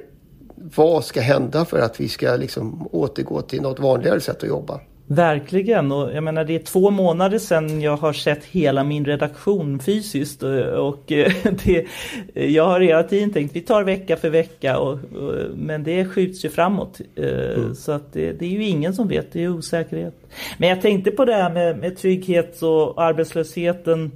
vad 0.55 1.05
ska 1.05 1.21
hända 1.21 1.65
för 1.65 1.81
att 1.81 2.01
vi 2.01 2.09
ska 2.09 2.37
liksom 2.37 2.89
återgå 2.93 3.43
till 3.43 3.63
något 3.63 3.81
vanligare 3.81 4.21
sätt 4.21 4.43
att 4.43 4.49
jobba? 4.49 4.81
Verkligen 5.07 5.93
och 5.93 6.13
jag 6.15 6.25
menar 6.25 6.45
det 6.45 6.55
är 6.55 6.59
två 6.59 6.91
månader 6.91 7.39
sedan 7.39 7.81
jag 7.81 7.97
har 7.97 8.13
sett 8.13 8.45
hela 8.45 8.85
min 8.85 9.05
redaktion 9.05 9.79
fysiskt 9.79 10.43
och 10.77 11.03
det, 11.65 11.87
jag 12.35 12.67
har 12.67 12.81
hela 12.81 13.03
tiden 13.03 13.33
tänkt 13.33 13.57
vi 13.57 13.61
tar 13.61 13.85
vecka 13.85 14.17
för 14.17 14.31
vecka 14.31 14.79
och, 14.79 14.93
och 14.93 15.35
men 15.55 15.85
det 15.85 16.05
skjuts 16.05 16.45
ju 16.45 16.49
framåt. 16.49 17.01
Eh, 17.15 17.25
mm. 17.25 17.75
Så 17.75 17.93
att 17.93 18.13
det, 18.13 18.33
det, 18.33 18.45
är 18.45 18.51
ju 18.51 18.65
ingen 18.65 18.95
som 18.95 19.09
vet, 19.09 19.33
det 19.33 19.45
är 19.45 19.49
osäkerhet. 19.49 20.15
Men 20.59 20.69
jag 20.69 20.83
tänkte 20.83 21.11
på 21.11 21.25
det 21.25 21.35
här 21.35 21.51
med, 21.51 21.79
med 21.79 21.97
trygghet 21.99 22.63
och 22.63 23.03
arbetslösheten. 23.03 24.11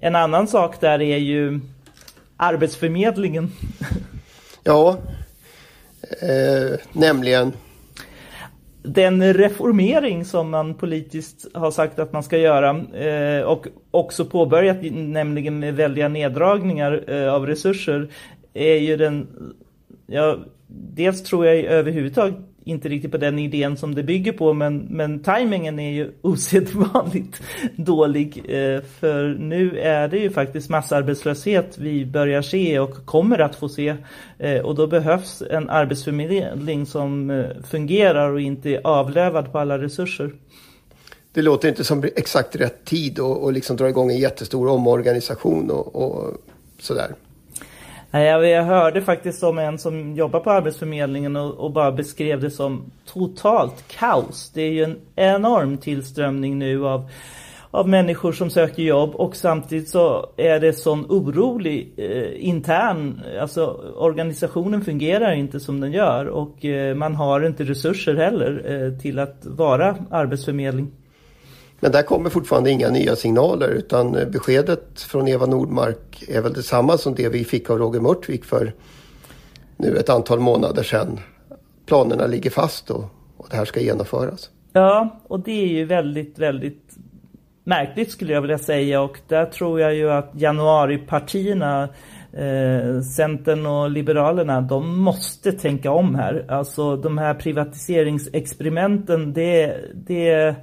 En 0.00 0.16
annan 0.16 0.46
sak 0.46 0.80
där 0.80 1.02
är 1.02 1.18
ju 1.18 1.60
Arbetsförmedlingen. 2.36 3.52
Ja, 4.64 4.98
eh, 6.22 6.78
nämligen 6.92 7.52
den 8.84 9.34
reformering 9.34 10.24
som 10.24 10.50
man 10.50 10.74
politiskt 10.74 11.46
har 11.54 11.70
sagt 11.70 11.98
att 11.98 12.12
man 12.12 12.22
ska 12.22 12.38
göra 12.38 12.78
eh, 12.94 13.42
och 13.42 13.66
också 13.90 14.24
påbörjat, 14.24 14.76
nämligen 14.92 15.58
med 15.58 15.74
väldiga 15.74 16.08
neddragningar 16.08 17.04
eh, 17.10 17.34
av 17.34 17.46
resurser, 17.46 18.08
är 18.54 18.76
ju 18.76 18.96
den... 18.96 19.28
Ja, 20.06 20.38
dels 20.66 21.22
tror 21.22 21.46
jag 21.46 21.56
överhuvudtaget 21.56 22.36
inte 22.64 22.88
riktigt 22.88 23.10
på 23.10 23.16
den 23.16 23.38
idén 23.38 23.76
som 23.76 23.94
det 23.94 24.02
bygger 24.02 24.32
på 24.32 24.52
men, 24.52 24.78
men 24.78 25.22
tajmingen 25.22 25.78
är 25.78 25.90
ju 25.90 26.12
osedvanligt 26.22 27.42
dålig. 27.76 28.38
Eh, 28.38 28.80
för 29.00 29.36
nu 29.38 29.78
är 29.78 30.08
det 30.08 30.18
ju 30.18 30.30
faktiskt 30.30 30.70
massarbetslöshet 30.70 31.78
vi 31.78 32.06
börjar 32.06 32.42
se 32.42 32.78
och 32.78 33.06
kommer 33.06 33.38
att 33.38 33.56
få 33.56 33.68
se. 33.68 33.96
Eh, 34.38 34.60
och 34.60 34.74
då 34.74 34.86
behövs 34.86 35.42
en 35.50 35.70
arbetsförmedling 35.70 36.86
som 36.86 37.30
eh, 37.30 37.46
fungerar 37.70 38.30
och 38.30 38.40
inte 38.40 38.70
är 38.70 38.86
avlövad 38.86 39.52
på 39.52 39.58
alla 39.58 39.78
resurser. 39.78 40.32
Det 41.32 41.42
låter 41.42 41.68
inte 41.68 41.84
som 41.84 42.04
exakt 42.16 42.56
rätt 42.56 42.84
tid 42.84 43.20
att 43.20 43.54
liksom 43.54 43.76
dra 43.76 43.88
igång 43.88 44.10
en 44.10 44.18
jättestor 44.18 44.68
omorganisation 44.68 45.70
och, 45.70 45.96
och 45.96 46.34
sådär. 46.78 47.14
Jag 48.20 48.64
hörde 48.64 49.02
faktiskt 49.02 49.42
om 49.42 49.58
en 49.58 49.78
som 49.78 50.14
jobbar 50.14 50.40
på 50.40 50.50
Arbetsförmedlingen 50.50 51.36
och, 51.36 51.54
och, 51.54 51.72
bara 51.72 51.92
beskrev 51.92 52.40
det 52.40 52.50
som 52.50 52.92
totalt 53.06 53.84
kaos. 53.88 54.50
Det 54.54 54.62
är 54.62 54.70
ju 54.70 54.84
en 54.84 54.98
enorm 55.14 55.78
tillströmning 55.78 56.58
nu 56.58 56.86
av, 56.86 57.10
av 57.70 57.88
människor 57.88 58.32
som 58.32 58.50
söker 58.50 58.82
jobb 58.82 59.14
och 59.14 59.36
samtidigt 59.36 59.88
så 59.88 60.30
är 60.36 60.60
det 60.60 60.72
sån 60.72 61.06
orolig 61.08 61.92
eh, 61.96 62.48
intern, 62.48 63.20
alltså 63.40 63.66
organisationen 63.96 64.84
fungerar 64.84 65.32
inte 65.32 65.60
som 65.60 65.80
den 65.80 65.92
gör 65.92 66.26
och 66.26 66.64
eh, 66.64 66.94
man 66.94 67.14
har 67.14 67.46
inte 67.46 67.64
resurser 67.64 68.14
heller 68.14 68.62
eh, 68.72 68.98
till 68.98 69.18
att 69.18 69.46
vara 69.46 69.96
arbetsförmedling. 70.10 70.92
Men 71.80 71.92
där 71.92 72.02
kommer 72.02 72.30
fortfarande 72.30 72.70
inga 72.70 72.90
nya 72.90 73.16
signaler 73.16 73.68
utan 73.68 74.16
eh, 74.16 74.28
beskedet 74.28 75.00
från 75.00 75.28
Eva 75.28 75.46
Nordmark 75.46 76.24
är 76.28 76.40
väl 76.40 76.52
detsamma 76.52 76.98
som 76.98 77.14
det 77.14 77.28
vi 77.28 77.44
fick 77.44 77.70
av 77.70 77.78
Roger 77.78 78.00
Mörtvik 78.00 78.44
för 78.44 78.72
nu 79.76 79.96
ett 79.96 80.08
antal 80.08 80.40
månader 80.40 80.82
sedan. 80.82 81.20
Planerna 81.86 82.26
ligger 82.26 82.50
fast 82.50 82.90
och, 82.90 83.04
och 83.36 83.46
det 83.50 83.56
här 83.56 83.64
ska 83.64 83.80
genomföras. 83.80 84.50
Ja, 84.72 85.20
och 85.28 85.40
det 85.40 85.62
är 85.62 85.66
ju 85.66 85.84
väldigt, 85.84 86.38
väldigt 86.38 86.96
märkligt 87.64 88.10
skulle 88.10 88.32
jag 88.32 88.40
vilja 88.40 88.58
säga 88.58 89.00
och 89.00 89.18
där 89.28 89.46
tror 89.46 89.80
jag 89.80 89.94
ju 89.94 90.10
att 90.10 90.30
januaripartierna 90.34 91.88
eh, 92.32 93.00
Centern 93.16 93.66
och 93.66 93.90
Liberalerna 93.90 94.60
de 94.60 94.98
måste 94.98 95.52
tänka 95.52 95.90
om 95.90 96.14
här. 96.14 96.46
Alltså 96.48 96.96
de 96.96 97.18
här 97.18 97.34
privatiseringsexperimenten 97.34 99.32
det, 99.32 99.76
det 99.94 100.54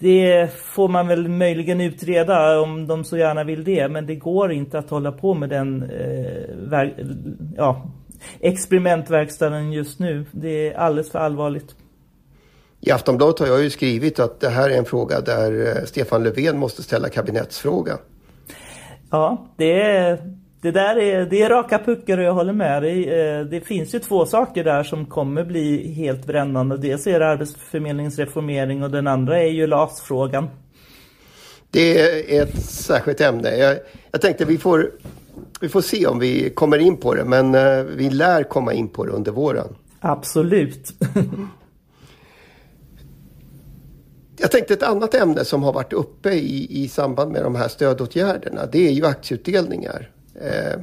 det 0.00 0.50
får 0.54 0.88
man 0.88 1.08
väl 1.08 1.28
möjligen 1.28 1.80
utreda 1.80 2.60
om 2.60 2.86
de 2.86 3.04
så 3.04 3.16
gärna 3.16 3.44
vill 3.44 3.64
det. 3.64 3.88
Men 3.88 4.06
det 4.06 4.14
går 4.14 4.52
inte 4.52 4.78
att 4.78 4.90
hålla 4.90 5.12
på 5.12 5.34
med 5.34 5.48
den 5.48 5.82
eh, 5.82 6.88
ja, 7.56 7.86
experimentverkstaden 8.40 9.72
just 9.72 9.98
nu. 9.98 10.26
Det 10.32 10.68
är 10.68 10.78
alldeles 10.78 11.10
för 11.10 11.18
allvarligt. 11.18 11.74
I 12.80 12.90
Aftonbladet 12.90 13.38
har 13.38 13.46
jag 13.46 13.62
ju 13.62 13.70
skrivit 13.70 14.18
att 14.18 14.40
det 14.40 14.48
här 14.48 14.70
är 14.70 14.78
en 14.78 14.84
fråga 14.84 15.20
där 15.20 15.66
eh, 15.66 15.84
Stefan 15.84 16.22
Löfven 16.22 16.58
måste 16.58 16.82
ställa 16.82 17.08
kabinettsfråga. 17.08 17.98
Ja, 19.10 19.46
det 19.56 19.82
är, 19.82 20.18
det 20.60 20.70
där 20.70 20.98
är, 20.98 21.26
det 21.26 21.42
är 21.42 21.48
raka 21.48 21.78
puckar 21.78 22.18
och 22.18 22.24
jag 22.24 22.34
håller 22.34 22.52
med 22.52 22.82
dig. 22.82 23.20
Eh, 23.20 23.44
det 23.44 23.60
finns 23.60 23.94
ju 23.94 23.98
två 23.98 24.26
saker 24.26 24.64
där 24.64 24.82
som 24.82 25.06
kommer 25.06 25.44
bli 25.44 25.92
helt 25.92 26.26
brännande. 26.26 26.76
Dels 26.76 27.06
är 27.06 27.20
det 27.20 27.28
Arbetsförmedlingens 27.28 28.18
reformering 28.18 28.82
och 28.82 28.90
den 28.90 29.06
andra 29.06 29.38
är 29.38 29.48
ju 29.48 29.66
LAS-frågan. 29.66 30.48
Det 31.70 32.00
är 32.38 32.42
ett 32.42 32.62
särskilt 32.62 33.20
ämne. 33.20 33.56
Jag, 33.56 33.78
jag 34.10 34.20
tänkte 34.20 34.44
vi 34.44 34.58
får, 34.58 34.90
vi 35.60 35.68
får 35.68 35.80
se 35.80 36.06
om 36.06 36.18
vi 36.18 36.50
kommer 36.50 36.78
in 36.78 36.96
på 36.96 37.14
det 37.14 37.24
men 37.24 37.54
eh, 37.54 37.84
vi 37.84 38.10
lär 38.10 38.42
komma 38.42 38.72
in 38.72 38.88
på 38.88 39.06
det 39.06 39.12
under 39.12 39.32
våren. 39.32 39.76
Absolut. 40.00 40.92
Jag 44.42 44.50
tänkte 44.50 44.74
ett 44.74 44.82
annat 44.82 45.14
ämne 45.14 45.44
som 45.44 45.62
har 45.62 45.72
varit 45.72 45.92
uppe 45.92 46.30
i, 46.30 46.82
i 46.82 46.88
samband 46.88 47.32
med 47.32 47.42
de 47.42 47.54
här 47.54 47.68
stödåtgärderna. 47.68 48.66
Det 48.66 48.88
är 48.88 48.92
ju 48.92 49.06
aktieutdelningar. 49.06 50.10
Eh, 50.34 50.80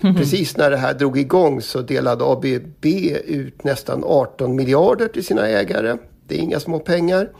precis 0.00 0.56
när 0.56 0.70
det 0.70 0.76
här 0.76 0.94
drog 0.94 1.18
igång 1.18 1.62
så 1.62 1.82
delade 1.82 2.24
ABB 2.24 2.86
ut 3.24 3.64
nästan 3.64 4.04
18 4.04 4.56
miljarder 4.56 5.08
till 5.08 5.24
sina 5.24 5.46
ägare. 5.46 5.96
Det 6.26 6.38
är 6.38 6.38
inga 6.38 6.60
små 6.60 6.78
pengar. 6.78 7.30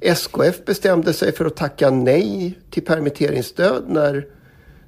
SKF 0.00 0.64
bestämde 0.64 1.12
sig 1.12 1.32
för 1.32 1.44
att 1.44 1.56
tacka 1.56 1.90
nej 1.90 2.58
till 2.70 2.84
permitteringsstöd 2.84 3.84
när, 3.88 4.26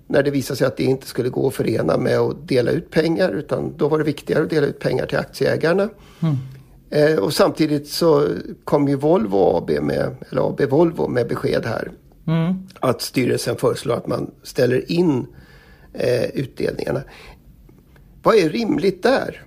när 0.06 0.22
det 0.22 0.30
visade 0.30 0.58
sig 0.58 0.66
att 0.66 0.76
det 0.76 0.84
inte 0.84 1.06
skulle 1.06 1.28
gå 1.28 1.48
att 1.48 1.54
förena 1.54 1.96
med 1.96 2.18
att 2.18 2.48
dela 2.48 2.70
ut 2.70 2.90
pengar. 2.90 3.30
Utan 3.30 3.76
då 3.76 3.88
var 3.88 3.98
det 3.98 4.04
viktigare 4.04 4.42
att 4.42 4.50
dela 4.50 4.66
ut 4.66 4.78
pengar 4.78 5.06
till 5.06 5.18
aktieägarna. 5.18 5.88
Mm. 6.20 6.36
Eh, 6.90 7.18
och 7.18 7.32
samtidigt 7.32 7.88
så 7.88 8.28
kom 8.64 8.88
ju 8.88 8.96
Volvo 8.96 9.56
AB 9.56 9.70
med, 9.82 10.16
eller 10.30 10.48
AB 10.48 10.60
Volvo 10.70 11.08
med 11.08 11.28
besked 11.28 11.66
här. 11.66 11.90
Mm. 12.26 12.68
Att 12.80 13.02
styrelsen 13.02 13.56
föreslår 13.56 13.94
att 13.94 14.06
man 14.06 14.30
ställer 14.42 14.92
in 14.92 15.26
eh, 15.92 16.24
utdelningarna. 16.24 17.02
Vad 18.22 18.34
är 18.36 18.48
rimligt 18.48 19.02
där? 19.02 19.42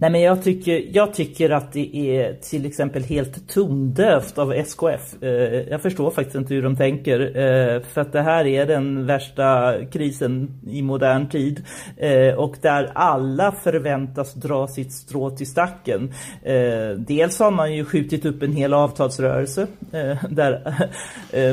Nej 0.00 0.10
men 0.10 0.20
jag 0.20 0.42
tycker, 0.42 0.84
jag 0.92 1.14
tycker 1.14 1.50
att 1.50 1.72
det 1.72 1.96
är 1.96 2.34
till 2.34 2.66
exempel 2.66 3.02
helt 3.02 3.48
tondövt 3.48 4.38
av 4.38 4.52
SKF. 4.52 5.22
Eh, 5.22 5.30
jag 5.70 5.82
förstår 5.82 6.10
faktiskt 6.10 6.36
inte 6.36 6.54
hur 6.54 6.62
de 6.62 6.76
tänker. 6.76 7.20
Eh, 7.20 7.82
för 7.82 8.00
att 8.00 8.12
det 8.12 8.22
här 8.22 8.46
är 8.46 8.66
den 8.66 9.06
värsta 9.06 9.74
krisen 9.92 10.60
i 10.70 10.82
modern 10.82 11.28
tid. 11.28 11.64
Eh, 11.96 12.34
och 12.34 12.56
där 12.60 12.90
alla 12.94 13.52
förväntas 13.52 14.34
dra 14.34 14.66
sitt 14.66 14.92
strå 14.92 15.30
till 15.30 15.46
stacken. 15.46 16.12
Dels 16.96 17.38
har 17.38 17.50
man 17.50 17.74
ju 17.74 17.84
skjutit 17.84 18.24
upp 18.24 18.42
en 18.42 18.52
hel 18.52 18.74
avtalsrörelse. 18.74 19.66
Där 20.30 20.74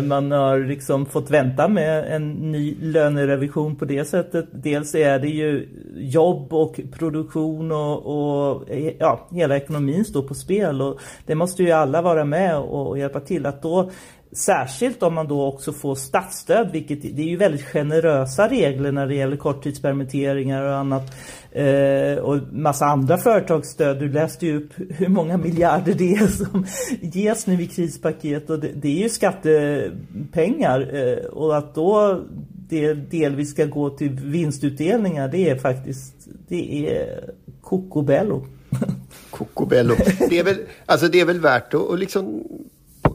man 0.02 0.32
har 0.32 0.60
liksom 0.60 1.06
fått 1.06 1.30
vänta 1.30 1.68
med 1.68 2.16
en 2.16 2.52
ny 2.52 2.76
lönerevision 2.82 3.76
på 3.76 3.86
det 3.86 4.06
sättet. 4.06 4.46
Dels 4.52 4.96
är 4.96 5.20
det 5.20 5.28
ju 5.28 5.68
jobb 5.96 6.54
och 6.54 6.80
produktion 6.92 7.72
och, 7.72 8.06
och 8.06 8.37
och 8.38 8.64
ja, 9.00 9.28
hela 9.32 9.58
ekonomin 9.58 10.06
står 10.06 10.22
på 10.22 10.34
spel 10.34 10.82
och 10.82 11.00
det 11.26 11.36
måste 11.36 11.64
ju 11.64 11.72
alla 11.72 12.02
vara 12.02 12.26
med 12.26 12.58
och, 12.58 12.88
och 12.88 13.00
hjälpa 13.00 13.20
till 13.20 13.46
att 13.46 13.62
då 13.62 13.90
Särskilt 14.32 15.04
om 15.04 15.14
man 15.14 15.28
då 15.28 15.46
också 15.46 15.74
får 15.74 15.96
statsstöd, 15.96 16.72
vilket 16.72 17.02
det 17.02 17.22
är 17.22 17.28
ju 17.28 17.38
väldigt 17.38 17.66
generösa 17.66 18.50
regler 18.50 18.92
när 18.92 19.08
det 19.08 19.16
gäller 19.16 19.38
korttidspermitteringar 19.38 20.64
och 20.64 20.76
annat. 20.76 21.16
Eh, 21.52 22.18
och 22.18 22.38
massa 22.52 22.86
andra 22.86 23.18
företagsstöd. 23.18 24.00
Du 24.00 24.12
läste 24.12 24.46
ju 24.46 24.58
upp 24.58 24.74
hur 24.78 25.08
många 25.08 25.38
miljarder 25.38 25.94
det 25.94 26.14
är 26.14 26.28
som 26.28 26.66
ges 27.02 27.48
nu 27.48 27.62
i 27.62 27.68
krispaket. 27.68 28.50
Och 28.50 28.60
det, 28.60 28.72
det 28.76 28.88
är 28.88 29.04
ju 29.04 29.10
skattepengar. 29.10 30.96
Eh, 30.96 31.26
och 31.26 31.58
att 31.58 31.76
då 31.76 32.24
det 32.70 32.94
delvis 32.94 33.52
ska 33.52 33.66
gå 33.66 33.90
till 33.90 34.12
vinstutdelningar, 34.12 35.28
det 35.28 35.50
är 35.50 35.56
faktiskt 35.56 36.28
det 36.48 36.90
är 36.90 37.30
Cocobello. 37.68 38.46
Cocobello. 39.30 39.96
Det 40.30 40.40
är 40.40 40.44
väl, 40.44 40.58
alltså 40.86 41.08
det 41.08 41.20
är 41.20 41.26
väl 41.26 41.40
värt 41.40 41.74
att 41.74 41.82
och 41.82 41.98
liksom 41.98 42.44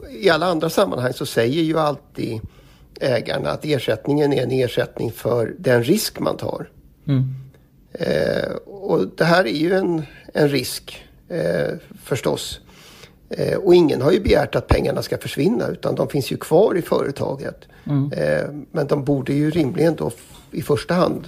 i 0.09 0.29
alla 0.29 0.45
andra 0.45 0.69
sammanhang 0.69 1.13
så 1.13 1.25
säger 1.25 1.63
ju 1.63 1.79
alltid 1.79 2.41
ägarna 2.99 3.49
att 3.49 3.65
ersättningen 3.65 4.33
är 4.33 4.43
en 4.43 4.51
ersättning 4.51 5.11
för 5.11 5.55
den 5.57 5.83
risk 5.83 6.19
man 6.19 6.37
tar. 6.37 6.69
Mm. 7.07 7.23
Eh, 7.93 8.53
och 8.65 9.07
det 9.17 9.25
här 9.25 9.47
är 9.47 9.57
ju 9.57 9.73
en, 9.73 10.03
en 10.33 10.49
risk 10.49 11.03
eh, 11.29 11.77
förstås. 12.03 12.59
Eh, 13.29 13.57
och 13.57 13.75
ingen 13.75 14.01
har 14.01 14.11
ju 14.11 14.19
begärt 14.19 14.55
att 14.55 14.67
pengarna 14.67 15.01
ska 15.01 15.17
försvinna 15.17 15.67
utan 15.67 15.95
de 15.95 16.07
finns 16.07 16.31
ju 16.31 16.37
kvar 16.37 16.77
i 16.77 16.81
företaget. 16.81 17.67
Mm. 17.85 18.11
Eh, 18.11 18.49
men 18.71 18.87
de 18.87 19.03
borde 19.03 19.33
ju 19.33 19.51
rimligen 19.51 19.95
då 19.95 20.11
i 20.51 20.61
första 20.61 20.93
hand 20.93 21.27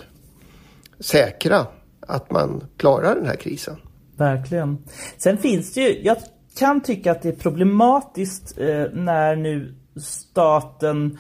säkra 1.00 1.68
att 2.08 2.32
man 2.32 2.64
klarar 2.78 3.16
den 3.16 3.26
här 3.26 3.36
krisen. 3.36 3.76
Verkligen. 4.18 4.78
Sen 5.18 5.38
finns 5.38 5.74
det 5.74 5.82
ju, 5.82 6.02
jag 6.04 6.18
kan 6.58 6.82
tycka 6.82 7.12
att 7.12 7.22
det 7.22 7.30
är 7.30 7.36
problematiskt 7.36 8.58
eh, 8.58 8.84
när 8.94 9.36
nu 9.36 9.76
staten 10.02 11.18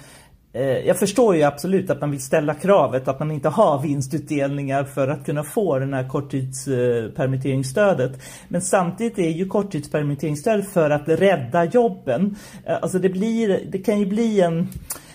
eh, 0.53 0.63
jag 0.63 0.99
förstår 0.99 1.35
ju 1.35 1.43
absolut 1.43 1.89
att 1.89 2.01
man 2.01 2.11
vill 2.11 2.21
ställa 2.21 2.53
kravet 2.53 3.07
att 3.07 3.19
man 3.19 3.31
inte 3.31 3.49
har 3.49 3.81
vinstutdelningar 3.81 4.83
för 4.83 5.07
att 5.07 5.25
kunna 5.25 5.43
få 5.43 5.79
det 5.79 5.95
här 5.95 6.09
korttidspermitteringsstödet. 6.09 8.21
Men 8.47 8.61
samtidigt 8.61 9.19
är 9.19 9.29
ju 9.29 9.47
korttidspermitteringsstöd 9.47 10.65
för 10.65 10.89
att 10.89 11.07
rädda 11.07 11.65
jobben. 11.65 12.35
Eh, 12.65 12.77
alltså 12.81 12.99
det, 12.99 13.09
blir, 13.09 13.67
det 13.71 13.77
kan 13.77 13.99
ju 13.99 14.05
bli 14.05 14.41
en... 14.41 14.67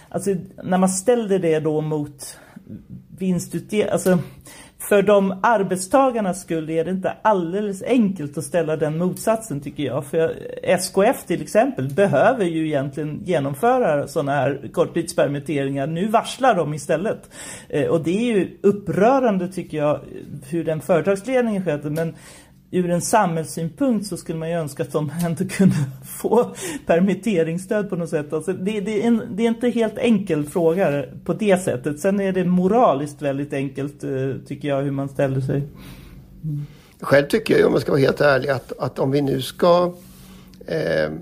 Alltså 0.08 0.34
när 0.64 0.78
man 0.78 0.88
ställer 0.88 1.38
det 1.38 1.60
då 1.60 1.80
mot 1.80 2.38
vinstutdelning... 3.18 3.92
Alltså 3.92 4.18
för 4.80 5.02
de 5.02 5.40
arbetstagarnas 5.42 6.40
skull 6.40 6.70
är 6.70 6.84
det 6.84 6.90
inte 6.90 7.12
alldeles 7.22 7.82
enkelt 7.82 8.38
att 8.38 8.44
ställa 8.44 8.76
den 8.76 8.98
motsatsen 8.98 9.60
tycker 9.60 9.82
jag. 9.82 10.06
För 10.06 10.34
SKF 10.62 11.24
till 11.26 11.42
exempel 11.42 11.94
behöver 11.94 12.44
ju 12.44 12.66
egentligen 12.66 13.20
genomföra 13.24 14.08
sådana 14.08 14.32
här 14.32 14.70
korttidspermitteringar. 14.72 15.86
Nu 15.86 16.06
varslar 16.06 16.54
de 16.54 16.74
istället. 16.74 17.30
Eh, 17.68 17.86
och 17.86 18.00
det 18.00 18.10
är 18.10 18.36
ju 18.36 18.58
upprörande 18.62 19.48
tycker 19.48 19.78
jag 19.78 20.00
hur 20.48 20.64
den 20.64 20.80
företagsledningen 20.80 21.64
sköter. 21.64 21.90
Men 21.90 22.14
ur 22.70 22.90
en 22.90 23.00
samhällssynpunkt 23.00 24.06
så 24.06 24.16
skulle 24.16 24.38
man 24.38 24.50
ju 24.50 24.54
önska 24.54 24.82
att 24.82 24.92
de 24.92 25.12
ändå 25.24 25.44
kunde 25.44 25.76
få 26.04 26.54
permitteringsstöd 26.86 27.90
på 27.90 27.96
något 27.96 28.10
sätt. 28.10 28.32
Alltså 28.32 28.52
det, 28.52 28.80
det, 28.80 29.02
är 29.02 29.06
en, 29.06 29.22
det 29.36 29.42
är 29.42 29.48
inte 29.48 29.68
helt 29.68 29.98
enkel 29.98 30.44
fråga 30.44 31.04
på 31.24 31.32
det 31.32 31.64
sättet. 31.64 32.00
Sen 32.00 32.20
är 32.20 32.32
det 32.32 32.44
moraliskt 32.44 33.22
väldigt 33.22 33.52
enkelt 33.52 34.04
eh, 34.04 34.10
tycker 34.46 34.68
jag 34.68 34.82
hur 34.82 34.90
man 34.90 35.08
ställer 35.08 35.40
sig. 35.40 35.62
Mm. 36.44 36.66
Själv 37.00 37.26
tycker 37.26 37.58
jag, 37.58 37.66
om 37.66 37.72
man 37.72 37.80
ska 37.80 37.90
vara 37.92 38.00
helt 38.00 38.20
ärlig, 38.20 38.48
att, 38.48 38.72
att 38.78 38.98
om 38.98 39.10
vi 39.10 39.22
nu 39.22 39.42
ska 39.42 39.94
eh, 40.66 41.12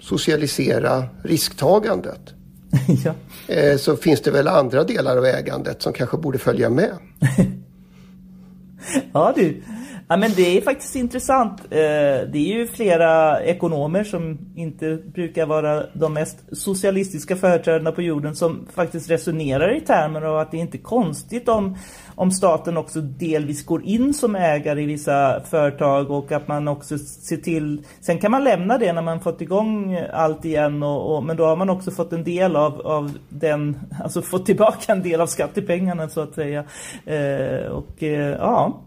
socialisera 0.00 1.04
risktagandet 1.22 2.34
ja. 3.04 3.14
eh, 3.54 3.76
så 3.76 3.96
finns 3.96 4.20
det 4.20 4.30
väl 4.30 4.48
andra 4.48 4.84
delar 4.84 5.16
av 5.16 5.24
ägandet 5.24 5.82
som 5.82 5.92
kanske 5.92 6.16
borde 6.16 6.38
följa 6.38 6.70
med. 6.70 6.92
ja 9.12 9.32
du, 9.36 9.62
Ja, 10.10 10.16
men 10.16 10.30
det 10.36 10.56
är 10.56 10.60
faktiskt 10.60 10.96
intressant. 10.96 11.60
Eh, 11.60 11.68
det 12.32 12.34
är 12.34 12.54
ju 12.54 12.66
flera 12.66 13.40
ekonomer 13.42 14.04
som 14.04 14.38
inte 14.54 14.98
brukar 15.14 15.46
vara 15.46 15.84
de 15.92 16.14
mest 16.14 16.38
socialistiska 16.52 17.36
företrädarna 17.36 17.92
på 17.92 18.02
jorden 18.02 18.36
som 18.36 18.66
faktiskt 18.74 19.10
resonerar 19.10 19.76
i 19.76 19.80
termer 19.80 20.22
av 20.22 20.38
att 20.38 20.50
det 20.50 20.56
inte 20.56 20.76
är 20.76 20.82
konstigt 20.82 21.48
om, 21.48 21.76
om 22.14 22.30
staten 22.30 22.76
också 22.76 23.00
delvis 23.00 23.66
går 23.66 23.84
in 23.84 24.14
som 24.14 24.36
ägare 24.36 24.82
i 24.82 24.86
vissa 24.86 25.40
företag 25.50 26.10
och 26.10 26.32
att 26.32 26.48
man 26.48 26.68
också 26.68 26.98
ser 26.98 27.36
till... 27.36 27.82
Sen 28.00 28.18
kan 28.18 28.30
man 28.30 28.44
lämna 28.44 28.78
det 28.78 28.92
när 28.92 29.02
man 29.02 29.20
fått 29.20 29.40
igång 29.40 29.98
allt 30.12 30.44
igen 30.44 30.82
och, 30.82 31.16
och 31.16 31.24
men 31.24 31.36
då 31.36 31.46
har 31.46 31.56
man 31.56 31.70
också 31.70 31.90
fått 31.90 32.12
en 32.12 32.24
del 32.24 32.56
av, 32.56 32.80
av 32.80 33.18
den... 33.28 33.78
Alltså 34.02 34.22
fått 34.22 34.46
tillbaka 34.46 34.92
en 34.92 35.02
del 35.02 35.20
av 35.20 35.26
skattepengarna 35.26 36.08
så 36.08 36.20
att 36.20 36.34
säga. 36.34 36.64
Eh, 37.06 37.66
och 37.66 38.02
eh, 38.02 38.36
ja... 38.40 38.84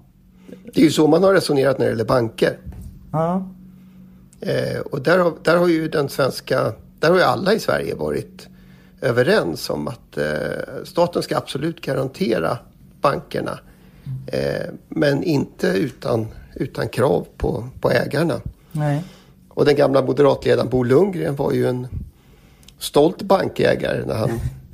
Det 0.74 0.82
är 0.82 0.84
ju 0.84 0.92
så 0.92 1.08
man 1.08 1.24
har 1.24 1.34
resonerat 1.34 1.78
när 1.78 1.86
det 1.86 1.92
gäller 1.92 2.06
banker. 2.06 2.58
Ja. 3.12 3.50
Eh, 4.42 4.80
och 4.80 5.02
där 5.02 5.20
har, 5.20 5.34
där 5.44 5.58
har 5.58 5.68
ju 5.68 5.88
den 5.88 6.10
svenska, 6.10 6.74
där 7.00 7.10
har 7.10 7.18
ju 7.18 7.24
alla 7.24 7.54
i 7.54 7.60
Sverige 7.60 7.96
varit 7.96 8.48
överens 9.02 9.70
om 9.70 9.88
att 9.88 10.18
eh, 10.18 10.84
staten 10.84 11.22
ska 11.22 11.38
absolut 11.38 11.82
garantera 11.82 12.58
bankerna. 13.02 13.60
Eh, 14.28 14.70
men 14.90 15.24
inte 15.24 15.68
utan, 15.68 16.28
utan 16.56 16.90
krav 16.90 17.28
på, 17.38 17.70
på 17.82 17.92
ägarna. 17.92 18.42
Nej. 18.72 19.04
Och 19.50 19.66
den 19.66 19.76
gamla 19.76 20.02
moderatledaren 20.02 20.70
Bo 20.70 20.84
Lundgren 20.84 21.36
var 21.36 21.52
ju 21.52 21.68
en 21.68 21.88
stolt 22.80 23.22
bankägare 23.22 24.06
när 24.06 24.16
han 24.16 24.30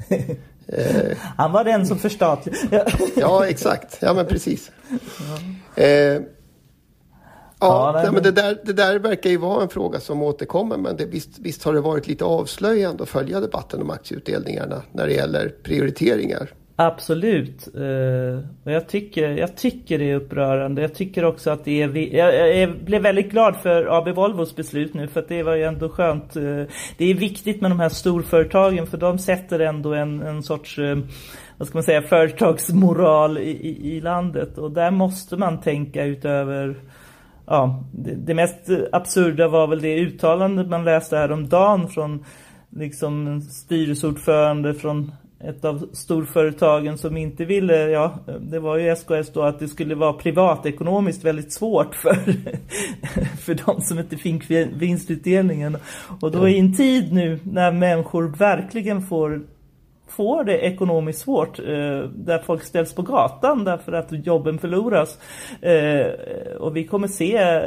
Eh, 0.74 1.18
han 1.38 1.52
var 1.52 1.64
den 1.64 1.88
som 1.88 2.00
förstatligade. 2.00 2.92
ja, 3.16 3.46
exakt. 3.48 3.98
Ja, 4.02 4.14
men 4.14 4.26
precis. 4.26 4.72
Ja. 5.76 5.84
Eh, 5.84 6.22
Ja, 7.60 7.92
nej, 7.96 8.12
men 8.12 8.24
det, 8.24 8.32
där, 8.32 8.58
det 8.64 8.74
där 8.74 9.00
verkar 9.00 9.30
ju 9.30 9.38
vara 9.38 9.64
en 9.64 9.70
fråga 9.70 10.00
som 10.00 10.22
återkommer 10.24 10.78
men 10.78 10.98
det, 10.98 11.06
visst, 11.06 11.40
visst 11.40 11.64
har 11.64 11.74
det 11.74 11.82
varit 11.82 12.08
lite 12.08 12.26
avslöjande 12.26 13.04
att 13.04 13.10
följa 13.10 13.40
debatten 13.40 13.82
om 13.82 13.90
aktieutdelningarna 13.90 14.82
när 14.92 15.08
det 15.08 15.14
gäller 15.14 15.50
prioriteringar. 15.64 16.54
Absolut. 16.80 17.68
Uh, 17.76 18.40
och 18.64 18.72
jag 18.72 18.88
tycker, 18.88 19.30
jag 19.30 19.58
tycker 19.58 20.00
det 20.00 20.12
är 20.12 20.16
upprörande. 20.16 20.82
Jag 20.82 20.96
tycker 20.96 21.26
också 21.26 21.50
att 21.50 21.66
det 21.66 21.82
är... 21.82 22.16
Jag, 22.16 22.58
jag 22.58 22.80
blev 22.80 23.02
väldigt 23.02 23.32
glad 23.32 23.56
för 23.56 23.98
AB 23.98 24.08
Volvos 24.16 24.56
beslut 24.56 24.94
nu 24.94 25.08
för 25.08 25.20
att 25.20 25.28
det 25.28 25.44
var 25.44 25.56
ju 25.56 25.64
ändå 25.64 25.90
skönt. 25.90 26.38
Uh, 26.38 26.66
det 26.98 27.06
är 27.06 27.14
viktigt 27.14 27.62
med 27.62 27.72
de 27.72 27.80
här 27.80 27.90
storföretagen 27.90 28.88
för 28.88 28.98
de 28.98 29.20
sätter 29.20 29.60
ändå 29.60 29.94
en, 29.94 30.22
en 30.22 30.44
sorts... 30.44 30.80
Uh, 30.80 30.98
vad 31.58 31.68
ska 31.68 31.78
man 31.78 31.84
säga, 31.84 32.02
företagsmoral 32.02 33.38
i, 33.38 33.42
i, 33.42 33.96
i, 33.96 34.02
landet. 34.02 34.58
Och 34.58 34.72
där 34.72 34.92
måste 34.92 35.38
man 35.38 35.62
tänka 35.62 36.06
utöver... 36.06 36.76
Ja, 37.46 37.84
det, 37.92 38.16
det 38.16 38.34
mest 38.34 38.70
absurda 38.92 39.48
var 39.48 39.68
väl 39.68 39.82
det 39.82 40.00
uttalandet 40.00 40.68
man 40.68 40.84
läste 40.84 41.18
häromdagen 41.18 41.88
från 41.88 42.26
liksom 42.70 43.42
styrelseordförande 43.42 44.74
från 44.74 45.12
ett 45.40 45.66
av 45.66 45.90
storföretagen 45.94 46.98
som 46.98 47.18
inte 47.18 47.46
ville, 47.46 47.90
ja, 47.90 48.20
det 48.40 48.60
var 48.60 48.78
ju 48.78 48.96
SKS 48.96 49.34
då, 49.34 49.42
att 49.42 49.60
det 49.60 49.68
skulle 49.68 49.96
vara 49.96 50.14
privatekonomiskt 50.14 51.24
väldigt 51.24 51.54
svårt 51.54 51.96
för, 51.96 52.16
för 53.42 53.66
de 53.66 53.82
som 53.82 54.00
inte 54.00 54.18
fick 54.18 54.52
vinstutdelningen. 54.74 55.78
Och 56.22 56.32
då 56.32 56.48
i 56.48 56.60
en 56.60 56.78
tid 56.78 57.14
nu 57.14 57.40
när 57.44 57.72
människor 57.72 58.28
verkligen 58.38 59.02
får, 59.02 59.42
får 60.08 60.44
det 60.44 60.58
ekonomiskt 60.58 61.20
svårt, 61.20 61.60
eh, 61.60 61.66
där 62.16 62.44
folk 62.46 62.64
ställs 62.64 62.94
på 62.94 63.02
gatan 63.02 63.64
därför 63.64 63.92
att 63.92 64.26
jobben 64.26 64.60
förloras. 64.60 65.20
Eh, 65.62 66.08
och 66.60 66.76
vi 66.76 66.84
kommer 66.84 67.08
se 67.08 67.62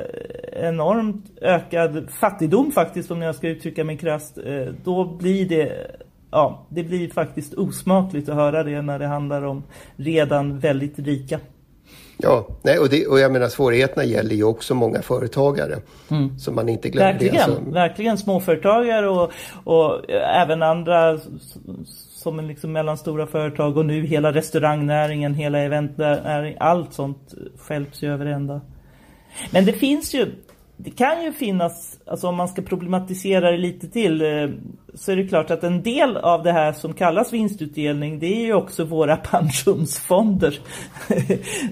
enormt 0.52 1.24
ökad 1.40 2.10
fattigdom 2.20 2.72
faktiskt, 2.72 3.10
om 3.10 3.22
jag 3.22 3.34
ska 3.34 3.48
uttrycka 3.48 3.84
mig 3.84 3.98
krasst. 3.98 4.38
Eh, 4.38 4.66
då 4.84 5.04
blir 5.04 5.48
det 5.48 5.96
ja, 6.30 6.66
det 6.68 6.82
blir 6.82 7.10
faktiskt 7.10 7.54
osmakligt 7.54 8.28
att 8.28 8.34
höra 8.34 8.64
det 8.64 8.82
när 8.82 8.98
det 8.98 9.06
handlar 9.06 9.42
om 9.42 9.62
redan 9.96 10.58
väldigt 10.58 10.98
rika. 10.98 11.40
Ja, 12.22 12.46
nej, 12.62 12.78
och, 12.78 12.88
det, 12.88 13.06
och 13.06 13.20
jag 13.20 13.32
menar 13.32 13.48
svårigheterna 13.48 14.04
gäller 14.04 14.34
ju 14.36 14.44
också 14.44 14.74
många 14.74 15.02
företagare. 15.02 15.76
Mm. 16.10 16.38
Som 16.38 16.54
man 16.54 16.68
inte 16.68 16.88
glömmer. 16.88 17.12
Verkligen, 17.12 17.34
det, 17.34 17.42
alltså. 17.42 17.70
verkligen 17.70 18.18
småföretagare 18.18 19.08
och, 19.08 19.32
och 19.64 20.10
även 20.10 20.62
andra 20.62 21.18
som 22.22 22.40
liksom 22.40 22.72
mellanstora 22.72 23.26
företag 23.26 23.76
och 23.76 23.86
nu 23.86 24.06
hela 24.06 24.32
restaurangnäringen, 24.32 25.34
hela 25.34 25.58
eventnäringen, 25.58 26.56
allt 26.60 26.94
sånt 26.94 27.34
skälps 27.58 28.02
ju 28.02 28.12
över 28.12 28.26
ända. 28.26 28.60
Men 29.50 29.64
det 29.64 29.72
finns 29.72 30.14
ju, 30.14 30.26
det 30.82 30.90
kan 30.90 31.24
ju 31.24 31.32
finnas, 31.32 31.98
alltså 32.06 32.28
om 32.28 32.36
man 32.36 32.48
ska 32.48 32.62
problematisera 32.62 33.50
det 33.50 33.56
lite 33.56 33.88
till 33.88 34.22
eh, 34.22 34.48
så 34.94 35.12
är 35.12 35.16
det 35.16 35.28
klart 35.28 35.50
att 35.50 35.64
en 35.64 35.82
del 35.82 36.16
av 36.16 36.42
det 36.42 36.52
här 36.52 36.72
som 36.72 36.94
kallas 36.94 37.32
vinstutdelning 37.32 38.18
det 38.18 38.26
är 38.26 38.44
ju 38.44 38.54
också 38.54 38.84
våra 38.84 39.16
pensionsfonder 39.30 40.58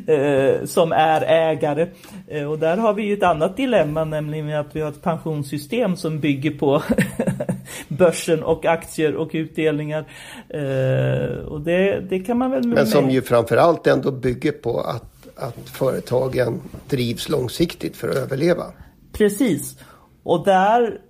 eh, 0.06 0.64
som 0.64 0.92
är 0.92 1.22
ägare. 1.22 1.88
Eh, 2.28 2.50
och 2.50 2.58
där 2.58 2.76
har 2.76 2.94
vi 2.94 3.02
ju 3.02 3.14
ett 3.14 3.22
annat 3.22 3.56
dilemma 3.56 4.04
nämligen 4.04 4.60
att 4.60 4.76
vi 4.76 4.80
har 4.80 4.88
ett 4.88 5.02
pensionssystem 5.02 5.96
som 5.96 6.20
bygger 6.20 6.50
på 6.50 6.82
börsen 7.88 8.42
och 8.42 8.66
aktier 8.66 9.14
och 9.14 9.30
utdelningar. 9.32 10.04
Och 11.48 11.60
det, 11.60 12.00
det 12.00 12.20
kan 12.20 12.38
man 12.38 12.50
väl... 12.50 12.66
Men 12.66 12.86
som 12.86 13.10
ju 13.10 13.22
framförallt 13.22 13.86
ändå 13.86 14.10
bygger 14.10 14.52
på 14.52 14.80
att 14.80 15.18
att 15.38 15.68
företagen 15.68 16.60
drivs 16.88 17.28
långsiktigt 17.28 17.96
för 17.96 18.08
att 18.08 18.16
överleva. 18.16 18.64
Precis. 19.18 19.78
Och 20.22 20.44
där, 20.44 21.00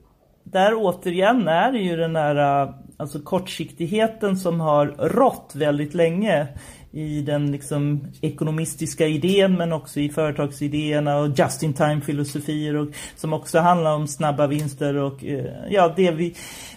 där 0.45 0.73
återigen 0.75 1.49
är 1.49 1.73
det 1.73 1.79
ju 1.79 1.97
den 1.97 2.17
här 2.17 2.69
alltså 2.97 3.21
kortsiktigheten 3.21 4.37
som 4.37 4.61
har 4.61 4.87
rått 4.87 5.53
väldigt 5.55 5.95
länge 5.95 6.49
i 6.93 7.23
den 7.23 7.53
liksom 7.53 8.07
ekonomistiska 8.21 9.07
idén 9.07 9.55
men 9.55 9.73
också 9.73 10.01
i 10.01 10.09
företagsidéerna 10.09 11.19
och 11.19 11.29
just-in-time 11.39 12.01
filosofier 12.01 12.77
och 12.77 12.89
som 13.17 13.33
också 13.33 13.59
handlar 13.59 13.95
om 13.95 14.09
snabba 14.09 14.47
vinster 14.47 14.97
och 14.97 15.25
eh, 15.25 15.55
ja 15.71 15.93
det 15.97 16.11
vi, 16.11 16.35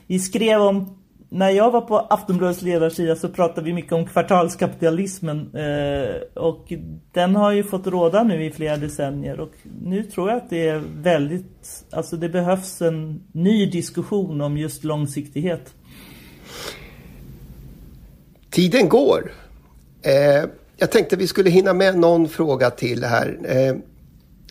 vi 0.07 0.19
skrev 0.19 0.61
om 0.61 1.00
när 1.33 1.49
jag 1.49 1.71
var 1.71 1.81
på 1.81 1.99
Aftonbladets 1.99 2.61
ledarsida 2.61 3.15
så 3.15 3.29
pratade 3.29 3.65
vi 3.65 3.73
mycket 3.73 3.91
om 3.91 4.05
kvartalskapitalismen 4.05 5.55
eh, 5.55 6.43
och 6.43 6.73
den 7.11 7.35
har 7.35 7.51
ju 7.51 7.63
fått 7.63 7.87
råda 7.87 8.23
nu 8.23 8.45
i 8.45 8.51
flera 8.51 8.77
decennier 8.77 9.39
och 9.39 9.51
nu 9.81 10.03
tror 10.03 10.29
jag 10.29 10.37
att 10.37 10.49
det 10.49 10.67
är 10.67 10.83
väldigt, 10.95 11.85
alltså 11.91 12.15
det 12.15 12.29
behövs 12.29 12.81
en 12.81 13.23
ny 13.31 13.65
diskussion 13.65 14.41
om 14.41 14.57
just 14.57 14.83
långsiktighet. 14.83 15.73
Tiden 18.49 18.89
går. 18.89 19.31
Eh, 20.01 20.49
jag 20.77 20.91
tänkte 20.91 21.15
vi 21.15 21.27
skulle 21.27 21.49
hinna 21.49 21.73
med 21.73 21.99
någon 21.99 22.29
fråga 22.29 22.69
till 22.69 23.03
här. 23.03 23.39
Eh, 23.43 23.75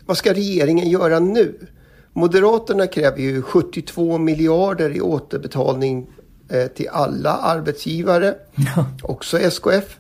vad 0.06 0.16
ska 0.16 0.32
regeringen 0.32 0.88
göra 0.90 1.18
nu? 1.18 1.66
Moderaterna 2.12 2.86
kräver 2.86 3.18
ju 3.18 3.42
72 3.42 4.18
miljarder 4.18 4.96
i 4.96 5.00
återbetalning 5.00 6.06
till 6.74 6.88
alla 6.88 7.30
arbetsgivare, 7.30 8.34
ja. 8.76 8.86
också 9.02 9.38
SKF. 9.38 9.98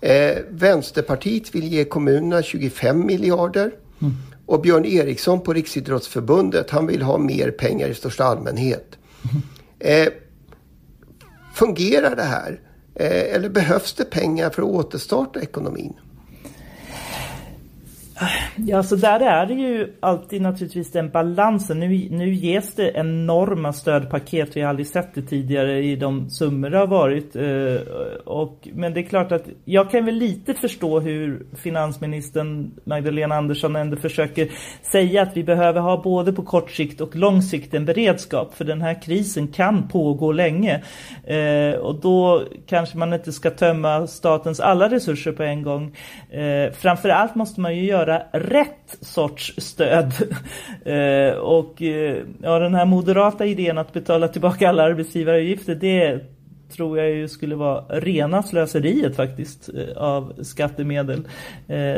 Eh, 0.00 0.38
Vänsterpartiet 0.50 1.54
vill 1.54 1.72
ge 1.72 1.84
kommunerna 1.84 2.42
25 2.42 3.06
miljarder. 3.06 3.72
Mm. 4.00 4.14
Och 4.46 4.60
Björn 4.60 4.84
Eriksson 4.84 5.40
på 5.40 5.52
Riksidrottsförbundet, 5.52 6.70
han 6.70 6.86
vill 6.86 7.02
ha 7.02 7.18
mer 7.18 7.50
pengar 7.50 7.88
i 7.88 7.94
största 7.94 8.24
allmänhet. 8.24 8.98
Mm. 9.30 9.42
Eh, 9.78 10.12
fungerar 11.54 12.16
det 12.16 12.22
här? 12.22 12.60
Eh, 12.94 13.34
eller 13.34 13.48
behövs 13.48 13.92
det 13.92 14.04
pengar 14.04 14.50
för 14.50 14.62
att 14.62 14.68
återstarta 14.68 15.40
ekonomin? 15.40 15.94
Ja, 18.56 18.82
så 18.82 18.96
där 18.96 19.20
är 19.20 19.46
det 19.46 19.54
ju 19.54 19.92
alltid 20.00 20.42
naturligtvis 20.42 20.92
den 20.92 21.10
balansen. 21.10 21.80
Nu, 21.80 22.08
nu 22.10 22.34
ges 22.34 22.74
det 22.74 22.92
enorma 22.94 23.72
stödpaket. 23.72 24.56
Vi 24.56 24.60
har 24.60 24.68
aldrig 24.68 24.86
sett 24.86 25.14
det 25.14 25.22
tidigare 25.22 25.84
i 25.84 25.96
de 25.96 26.30
summor 26.30 26.70
det 26.70 26.78
har 26.78 26.86
varit. 26.86 27.36
Eh, 27.36 27.94
och, 28.24 28.68
men 28.72 28.94
det 28.94 29.00
är 29.00 29.04
klart 29.04 29.32
att 29.32 29.44
jag 29.64 29.90
kan 29.90 30.04
väl 30.04 30.14
lite 30.14 30.54
förstå 30.54 31.00
hur 31.00 31.46
finansministern 31.56 32.70
Magdalena 32.84 33.34
Andersson 33.34 33.76
ändå 33.76 33.96
försöker 33.96 34.48
säga 34.82 35.22
att 35.22 35.36
vi 35.36 35.44
behöver 35.44 35.80
ha 35.80 36.02
både 36.02 36.32
på 36.32 36.42
kort 36.42 36.70
sikt 36.70 37.00
och 37.00 37.16
lång 37.16 37.42
sikt 37.42 37.74
en 37.74 37.84
beredskap. 37.84 38.54
För 38.54 38.64
den 38.64 38.82
här 38.82 39.02
krisen 39.02 39.48
kan 39.48 39.88
pågå 39.88 40.32
länge. 40.32 40.82
Eh, 41.24 41.78
och 41.80 42.00
då 42.00 42.42
kanske 42.66 42.98
man 42.98 43.12
inte 43.12 43.32
ska 43.32 43.50
tömma 43.50 44.06
statens 44.06 44.60
alla 44.60 44.90
resurser 44.90 45.32
på 45.32 45.42
en 45.42 45.62
gång. 45.62 45.96
Eh, 46.30 46.72
framförallt 46.72 47.34
måste 47.34 47.60
man 47.60 47.76
ju 47.76 47.84
göra 47.84 48.07
göra 48.08 48.22
rätt 48.32 48.96
sorts 49.00 49.54
stöd. 49.58 50.12
Eh, 50.84 51.32
och 51.32 51.82
eh, 51.82 52.24
ja, 52.42 52.58
den 52.58 52.74
här 52.74 52.84
moderata 52.84 53.46
idén 53.46 53.78
att 53.78 53.92
betala 53.92 54.28
tillbaka 54.28 54.68
alla 54.68 54.82
arbetsgivaravgifter, 54.82 55.74
det 55.74 56.20
tror 56.76 56.98
jag 56.98 57.10
ju 57.10 57.28
skulle 57.28 57.54
vara 57.54 57.84
rena 57.88 58.42
slöseriet 58.42 59.16
faktiskt 59.16 59.68
eh, 59.68 59.96
av 59.96 60.32
skattemedel. 60.42 61.28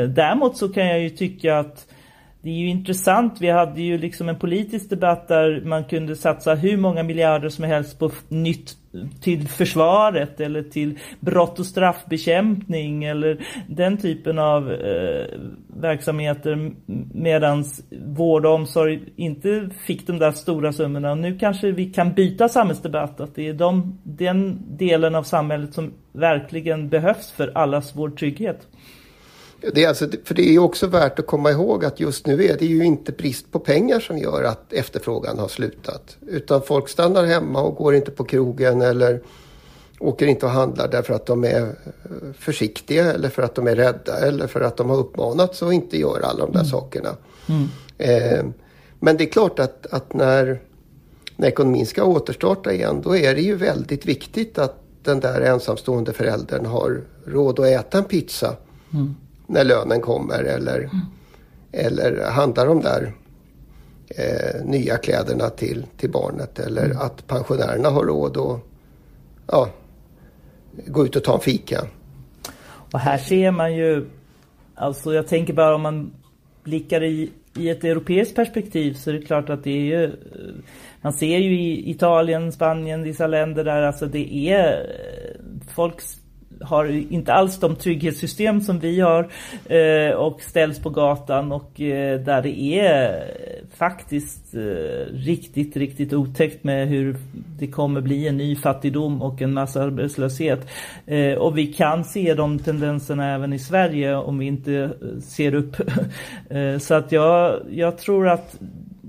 Däremot 0.07 0.57
så 0.57 0.69
kan 0.69 0.87
jag 0.87 0.99
ju 0.99 1.09
tycka 1.09 1.59
att 1.59 1.87
det 2.41 2.49
är 2.49 2.53
ju 2.53 2.67
intressant. 2.67 3.41
Vi 3.41 3.49
hade 3.49 3.81
ju 3.81 3.97
liksom 3.97 4.29
en 4.29 4.39
politisk 4.39 4.89
debatt 4.89 5.27
där 5.27 5.61
man 5.65 5.83
kunde 5.83 6.15
satsa 6.15 6.55
hur 6.55 6.77
många 6.77 7.03
miljarder 7.03 7.49
som 7.49 7.63
helst 7.63 7.99
på 7.99 8.11
nytt 8.27 8.77
till 9.21 9.47
försvaret 9.47 10.39
eller 10.39 10.63
till 10.63 10.99
brott 11.19 11.59
och 11.59 11.65
straffbekämpning 11.65 13.03
eller 13.03 13.45
den 13.67 13.97
typen 13.97 14.39
av 14.39 14.71
eh, 14.71 15.25
verksamheter 15.67 16.71
medans 17.13 17.83
vård 18.05 18.45
och 18.45 18.53
omsorg 18.53 19.01
inte 19.15 19.69
fick 19.85 20.07
de 20.07 20.19
där 20.19 20.31
stora 20.31 20.73
summorna. 20.73 21.11
Och 21.11 21.17
nu 21.17 21.37
kanske 21.37 21.71
vi 21.71 21.85
kan 21.85 22.13
byta 22.13 22.49
samhällsdebatt 22.49 23.19
att 23.19 23.35
det 23.35 23.47
är 23.47 23.53
de, 23.53 23.99
den 24.03 24.61
delen 24.77 25.15
av 25.15 25.23
samhället 25.23 25.73
som 25.73 25.93
verkligen 26.11 26.89
behövs 26.89 27.31
för 27.31 27.51
allas 27.55 27.95
vår 27.95 28.09
trygghet. 28.09 28.67
Det 29.61 29.83
är 29.83 29.87
alltså, 29.87 30.07
för 30.23 30.35
det 30.35 30.55
är 30.55 30.59
också 30.59 30.87
värt 30.87 31.19
att 31.19 31.27
komma 31.27 31.51
ihåg 31.51 31.85
att 31.85 31.99
just 31.99 32.27
nu 32.27 32.45
är 32.45 32.57
det 32.57 32.65
ju 32.65 32.85
inte 32.85 33.11
brist 33.11 33.51
på 33.51 33.59
pengar 33.59 33.99
som 33.99 34.17
gör 34.17 34.43
att 34.43 34.73
efterfrågan 34.73 35.39
har 35.39 35.47
slutat. 35.47 36.17
Utan 36.27 36.61
folk 36.61 36.89
stannar 36.89 37.25
hemma 37.25 37.61
och 37.61 37.75
går 37.75 37.95
inte 37.95 38.11
på 38.11 38.23
krogen 38.23 38.81
eller 38.81 39.21
åker 39.99 40.27
inte 40.27 40.45
och 40.45 40.51
handlar 40.51 40.87
därför 40.87 41.13
att 41.13 41.25
de 41.25 41.43
är 41.43 41.61
eh, 41.61 42.33
försiktiga 42.37 43.13
eller 43.13 43.29
för 43.29 43.41
att 43.43 43.55
de 43.55 43.67
är 43.67 43.75
rädda 43.75 44.17
eller 44.17 44.47
för 44.47 44.61
att 44.61 44.77
de 44.77 44.89
har 44.89 44.97
uppmanats 44.97 45.63
att 45.63 45.73
inte 45.73 45.99
göra 45.99 46.25
alla 46.25 46.45
de 46.45 46.51
där 46.51 46.59
mm. 46.59 46.71
sakerna. 46.71 47.15
Mm. 47.49 47.67
Eh, 47.97 48.45
men 48.99 49.17
det 49.17 49.23
är 49.23 49.31
klart 49.31 49.59
att, 49.59 49.85
att 49.85 50.13
när, 50.13 50.61
när 51.35 51.47
ekonomin 51.47 51.85
ska 51.85 52.03
återstarta 52.03 52.73
igen 52.73 53.01
då 53.03 53.17
är 53.17 53.35
det 53.35 53.41
ju 53.41 53.55
väldigt 53.55 54.05
viktigt 54.05 54.57
att 54.57 54.77
den 55.03 55.19
där 55.19 55.41
ensamstående 55.41 56.13
föräldern 56.13 56.65
har 56.65 57.01
råd 57.25 57.59
att 57.59 57.65
äta 57.65 57.97
en 57.97 58.03
pizza. 58.03 58.55
Mm 58.93 59.15
när 59.51 59.63
lönen 59.63 60.01
kommer 60.01 60.43
eller, 60.43 60.77
mm. 60.77 60.99
eller 61.71 62.31
handlar 62.31 62.67
de 62.67 62.81
där 62.81 63.13
eh, 64.09 64.65
nya 64.65 64.97
kläderna 64.97 65.49
till, 65.49 65.85
till 65.97 66.11
barnet 66.11 66.59
eller 66.59 66.85
mm. 66.85 66.97
att 66.97 67.27
pensionärerna 67.27 67.89
har 67.89 68.03
råd 68.03 68.37
att 68.37 68.59
ja, 69.47 69.69
gå 70.87 71.05
ut 71.05 71.15
och 71.15 71.23
ta 71.23 71.33
en 71.33 71.39
fika. 71.39 71.81
Och 72.91 72.99
här 72.99 73.17
ser 73.17 73.51
man 73.51 73.75
ju, 73.75 74.09
alltså 74.75 75.13
jag 75.13 75.27
tänker 75.27 75.53
bara 75.53 75.75
om 75.75 75.81
man 75.81 76.11
blickar 76.63 77.03
i, 77.03 77.31
i 77.57 77.69
ett 77.69 77.83
europeiskt 77.83 78.35
perspektiv 78.35 78.93
så 78.93 79.09
är 79.09 79.13
det 79.13 79.25
klart 79.25 79.49
att 79.49 79.63
det 79.63 79.71
är 79.71 79.99
ju, 79.99 80.11
man 81.01 81.13
ser 81.13 81.37
ju 81.37 81.61
i 81.61 81.91
Italien, 81.91 82.51
Spanien, 82.51 83.03
vissa 83.03 83.27
länder 83.27 83.63
där 83.63 83.81
alltså 83.81 84.05
det 84.05 84.33
är 84.49 84.95
folks 85.75 86.20
har 86.63 87.13
inte 87.13 87.33
alls 87.33 87.59
de 87.59 87.75
trygghetssystem 87.75 88.61
som 88.61 88.79
vi 88.79 88.99
har 88.99 89.29
eh, 89.65 90.15
och 90.15 90.41
ställs 90.41 90.79
på 90.79 90.89
gatan 90.89 91.51
och 91.51 91.81
eh, 91.81 92.19
där 92.19 92.41
det 92.41 92.79
är 92.79 93.23
faktiskt 93.77 94.55
eh, 94.55 95.13
riktigt, 95.13 95.77
riktigt 95.77 96.13
otäckt 96.13 96.63
med 96.63 96.87
hur 96.87 97.17
det 97.59 97.67
kommer 97.67 98.01
bli 98.01 98.27
en 98.27 98.37
ny 98.37 98.55
fattigdom 98.55 99.21
och 99.21 99.41
en 99.41 99.53
massa 99.53 99.83
arbetslöshet. 99.83 100.67
Eh, 101.05 101.33
och 101.33 101.57
vi 101.57 101.73
kan 101.73 102.03
se 102.03 102.33
de 102.33 102.59
tendenserna 102.59 103.33
även 103.33 103.53
i 103.53 103.59
Sverige 103.59 104.15
om 104.15 104.37
vi 104.37 104.45
inte 104.45 104.73
eh, 104.73 105.19
ser 105.21 105.55
upp. 105.55 105.75
Eh, 106.49 106.77
så 106.77 106.93
att 106.93 107.11
jag, 107.11 107.59
jag 107.71 107.97
tror 107.97 108.27
att 108.27 108.59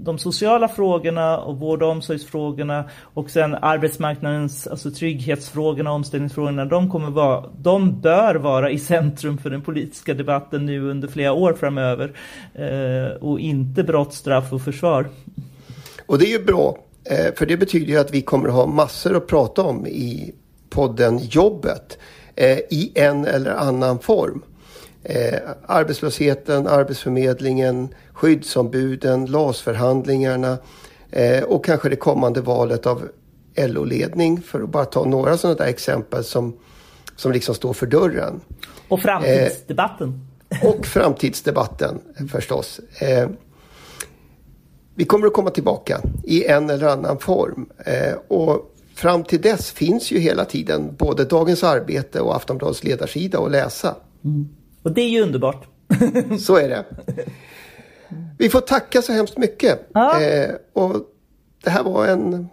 de 0.05 0.19
sociala 0.19 0.69
frågorna 0.69 1.39
och 1.39 1.59
vård 1.59 1.83
och 1.83 1.89
omsorgsfrågorna 1.89 2.91
och 3.15 3.31
sen 3.31 3.55
arbetsmarknadens, 3.55 4.67
alltså 4.67 4.91
trygghetsfrågorna 4.91 5.91
och 5.91 5.97
omställningsfrågorna, 5.97 6.65
de 6.65 6.91
kommer 6.91 7.11
vara, 7.11 7.45
de 7.59 8.01
bör 8.01 8.35
vara 8.35 8.71
i 8.71 8.79
centrum 8.79 9.39
för 9.39 9.51
den 9.51 9.63
politiska 9.63 10.15
debatten 10.15 10.67
nu 10.67 10.91
under 10.91 11.09
flera 11.09 11.33
år 11.33 11.53
framöver. 11.53 12.13
Eh, 12.55 13.17
och 13.17 13.41
inte 13.41 13.83
brott, 13.83 14.15
straff 14.15 14.53
och 14.53 14.63
försvar. 14.63 15.09
Och 16.07 16.19
det 16.19 16.25
är 16.25 16.39
ju 16.39 16.45
bra, 16.45 16.79
eh, 17.05 17.35
för 17.35 17.47
det 17.47 17.57
betyder 17.57 17.93
ju 17.93 17.99
att 17.99 18.15
vi 18.15 18.23
kommer 18.23 18.49
ha 18.49 18.67
massor 18.67 19.17
att 19.17 19.27
prata 19.27 19.63
om 19.63 19.87
i 19.87 20.35
podden 20.71 21.19
Jobbet 21.23 21.99
eh, 22.37 22.59
i 22.59 22.93
en 22.95 23.27
eller 23.27 23.51
annan 23.51 23.99
form. 23.99 24.43
Eh, 25.05 25.39
arbetslösheten, 25.67 26.67
Arbetsförmedlingen, 26.67 27.89
skyddsombuden, 28.13 29.27
LAS-förhandlingarna 29.27 30.59
eh, 31.11 31.43
och 31.43 31.65
kanske 31.65 31.89
det 31.89 31.97
kommande 31.97 32.41
valet 32.41 32.87
av 32.87 33.09
LO-ledning 33.57 34.43
för 34.43 34.63
att 34.63 34.69
bara 34.69 34.85
ta 34.85 35.05
några 35.05 35.37
sådana 35.37 35.59
där 35.59 35.67
exempel 35.67 36.25
som, 36.25 36.57
som 37.17 37.33
liksom 37.33 37.55
står 37.55 37.73
för 37.73 37.87
dörren. 37.87 38.41
Och 38.89 39.01
framtidsdebatten. 39.01 40.21
Eh, 40.51 40.69
och 40.69 40.87
framtidsdebatten 40.87 42.01
förstås. 42.31 42.81
Eh, 43.01 43.29
vi 44.95 45.05
kommer 45.05 45.27
att 45.27 45.33
komma 45.33 45.51
tillbaka 45.51 46.01
i 46.25 46.47
en 46.47 46.71
eller 46.71 46.87
annan 46.87 47.19
form. 47.19 47.69
Eh, 47.87 48.15
och 48.29 48.75
fram 48.95 49.25
till 49.25 49.41
dess 49.41 49.71
finns 49.71 50.11
ju 50.11 50.19
hela 50.19 50.45
tiden 50.45 50.97
både 50.99 51.25
Dagens 51.25 51.65
Arbete 51.65 52.21
och 52.21 52.37
Aftonbladets 52.37 52.85
ledarsida 52.85 53.39
att 53.39 53.51
läsa. 53.51 53.97
Mm. 54.25 54.49
Och 54.83 54.93
det 54.93 55.01
är 55.01 55.09
ju 55.09 55.23
underbart. 55.23 55.67
så 56.39 56.57
är 56.57 56.69
det. 56.69 56.85
Vi 58.39 58.49
får 58.49 58.61
tacka 58.61 59.03
så 59.03 59.13
hemskt 59.13 59.39
mycket. 59.39 59.89
Ja. 59.93 60.23
Eh, 60.23 60.51
och 60.73 60.97
det 61.65 61.71
här 61.71 61.83
var 61.83 62.07
en 62.07 62.49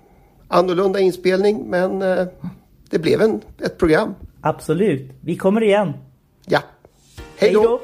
annorlunda 0.47 0.99
inspelning 0.99 1.69
men 1.69 2.01
eh, 2.01 2.27
det 2.89 2.99
blev 2.99 3.21
en, 3.21 3.41
ett 3.61 3.77
program. 3.77 4.15
Absolut. 4.41 5.11
Vi 5.21 5.35
kommer 5.35 5.63
igen. 5.63 5.93
Ja. 6.45 6.59
Hej 7.37 7.53
då. 7.53 7.81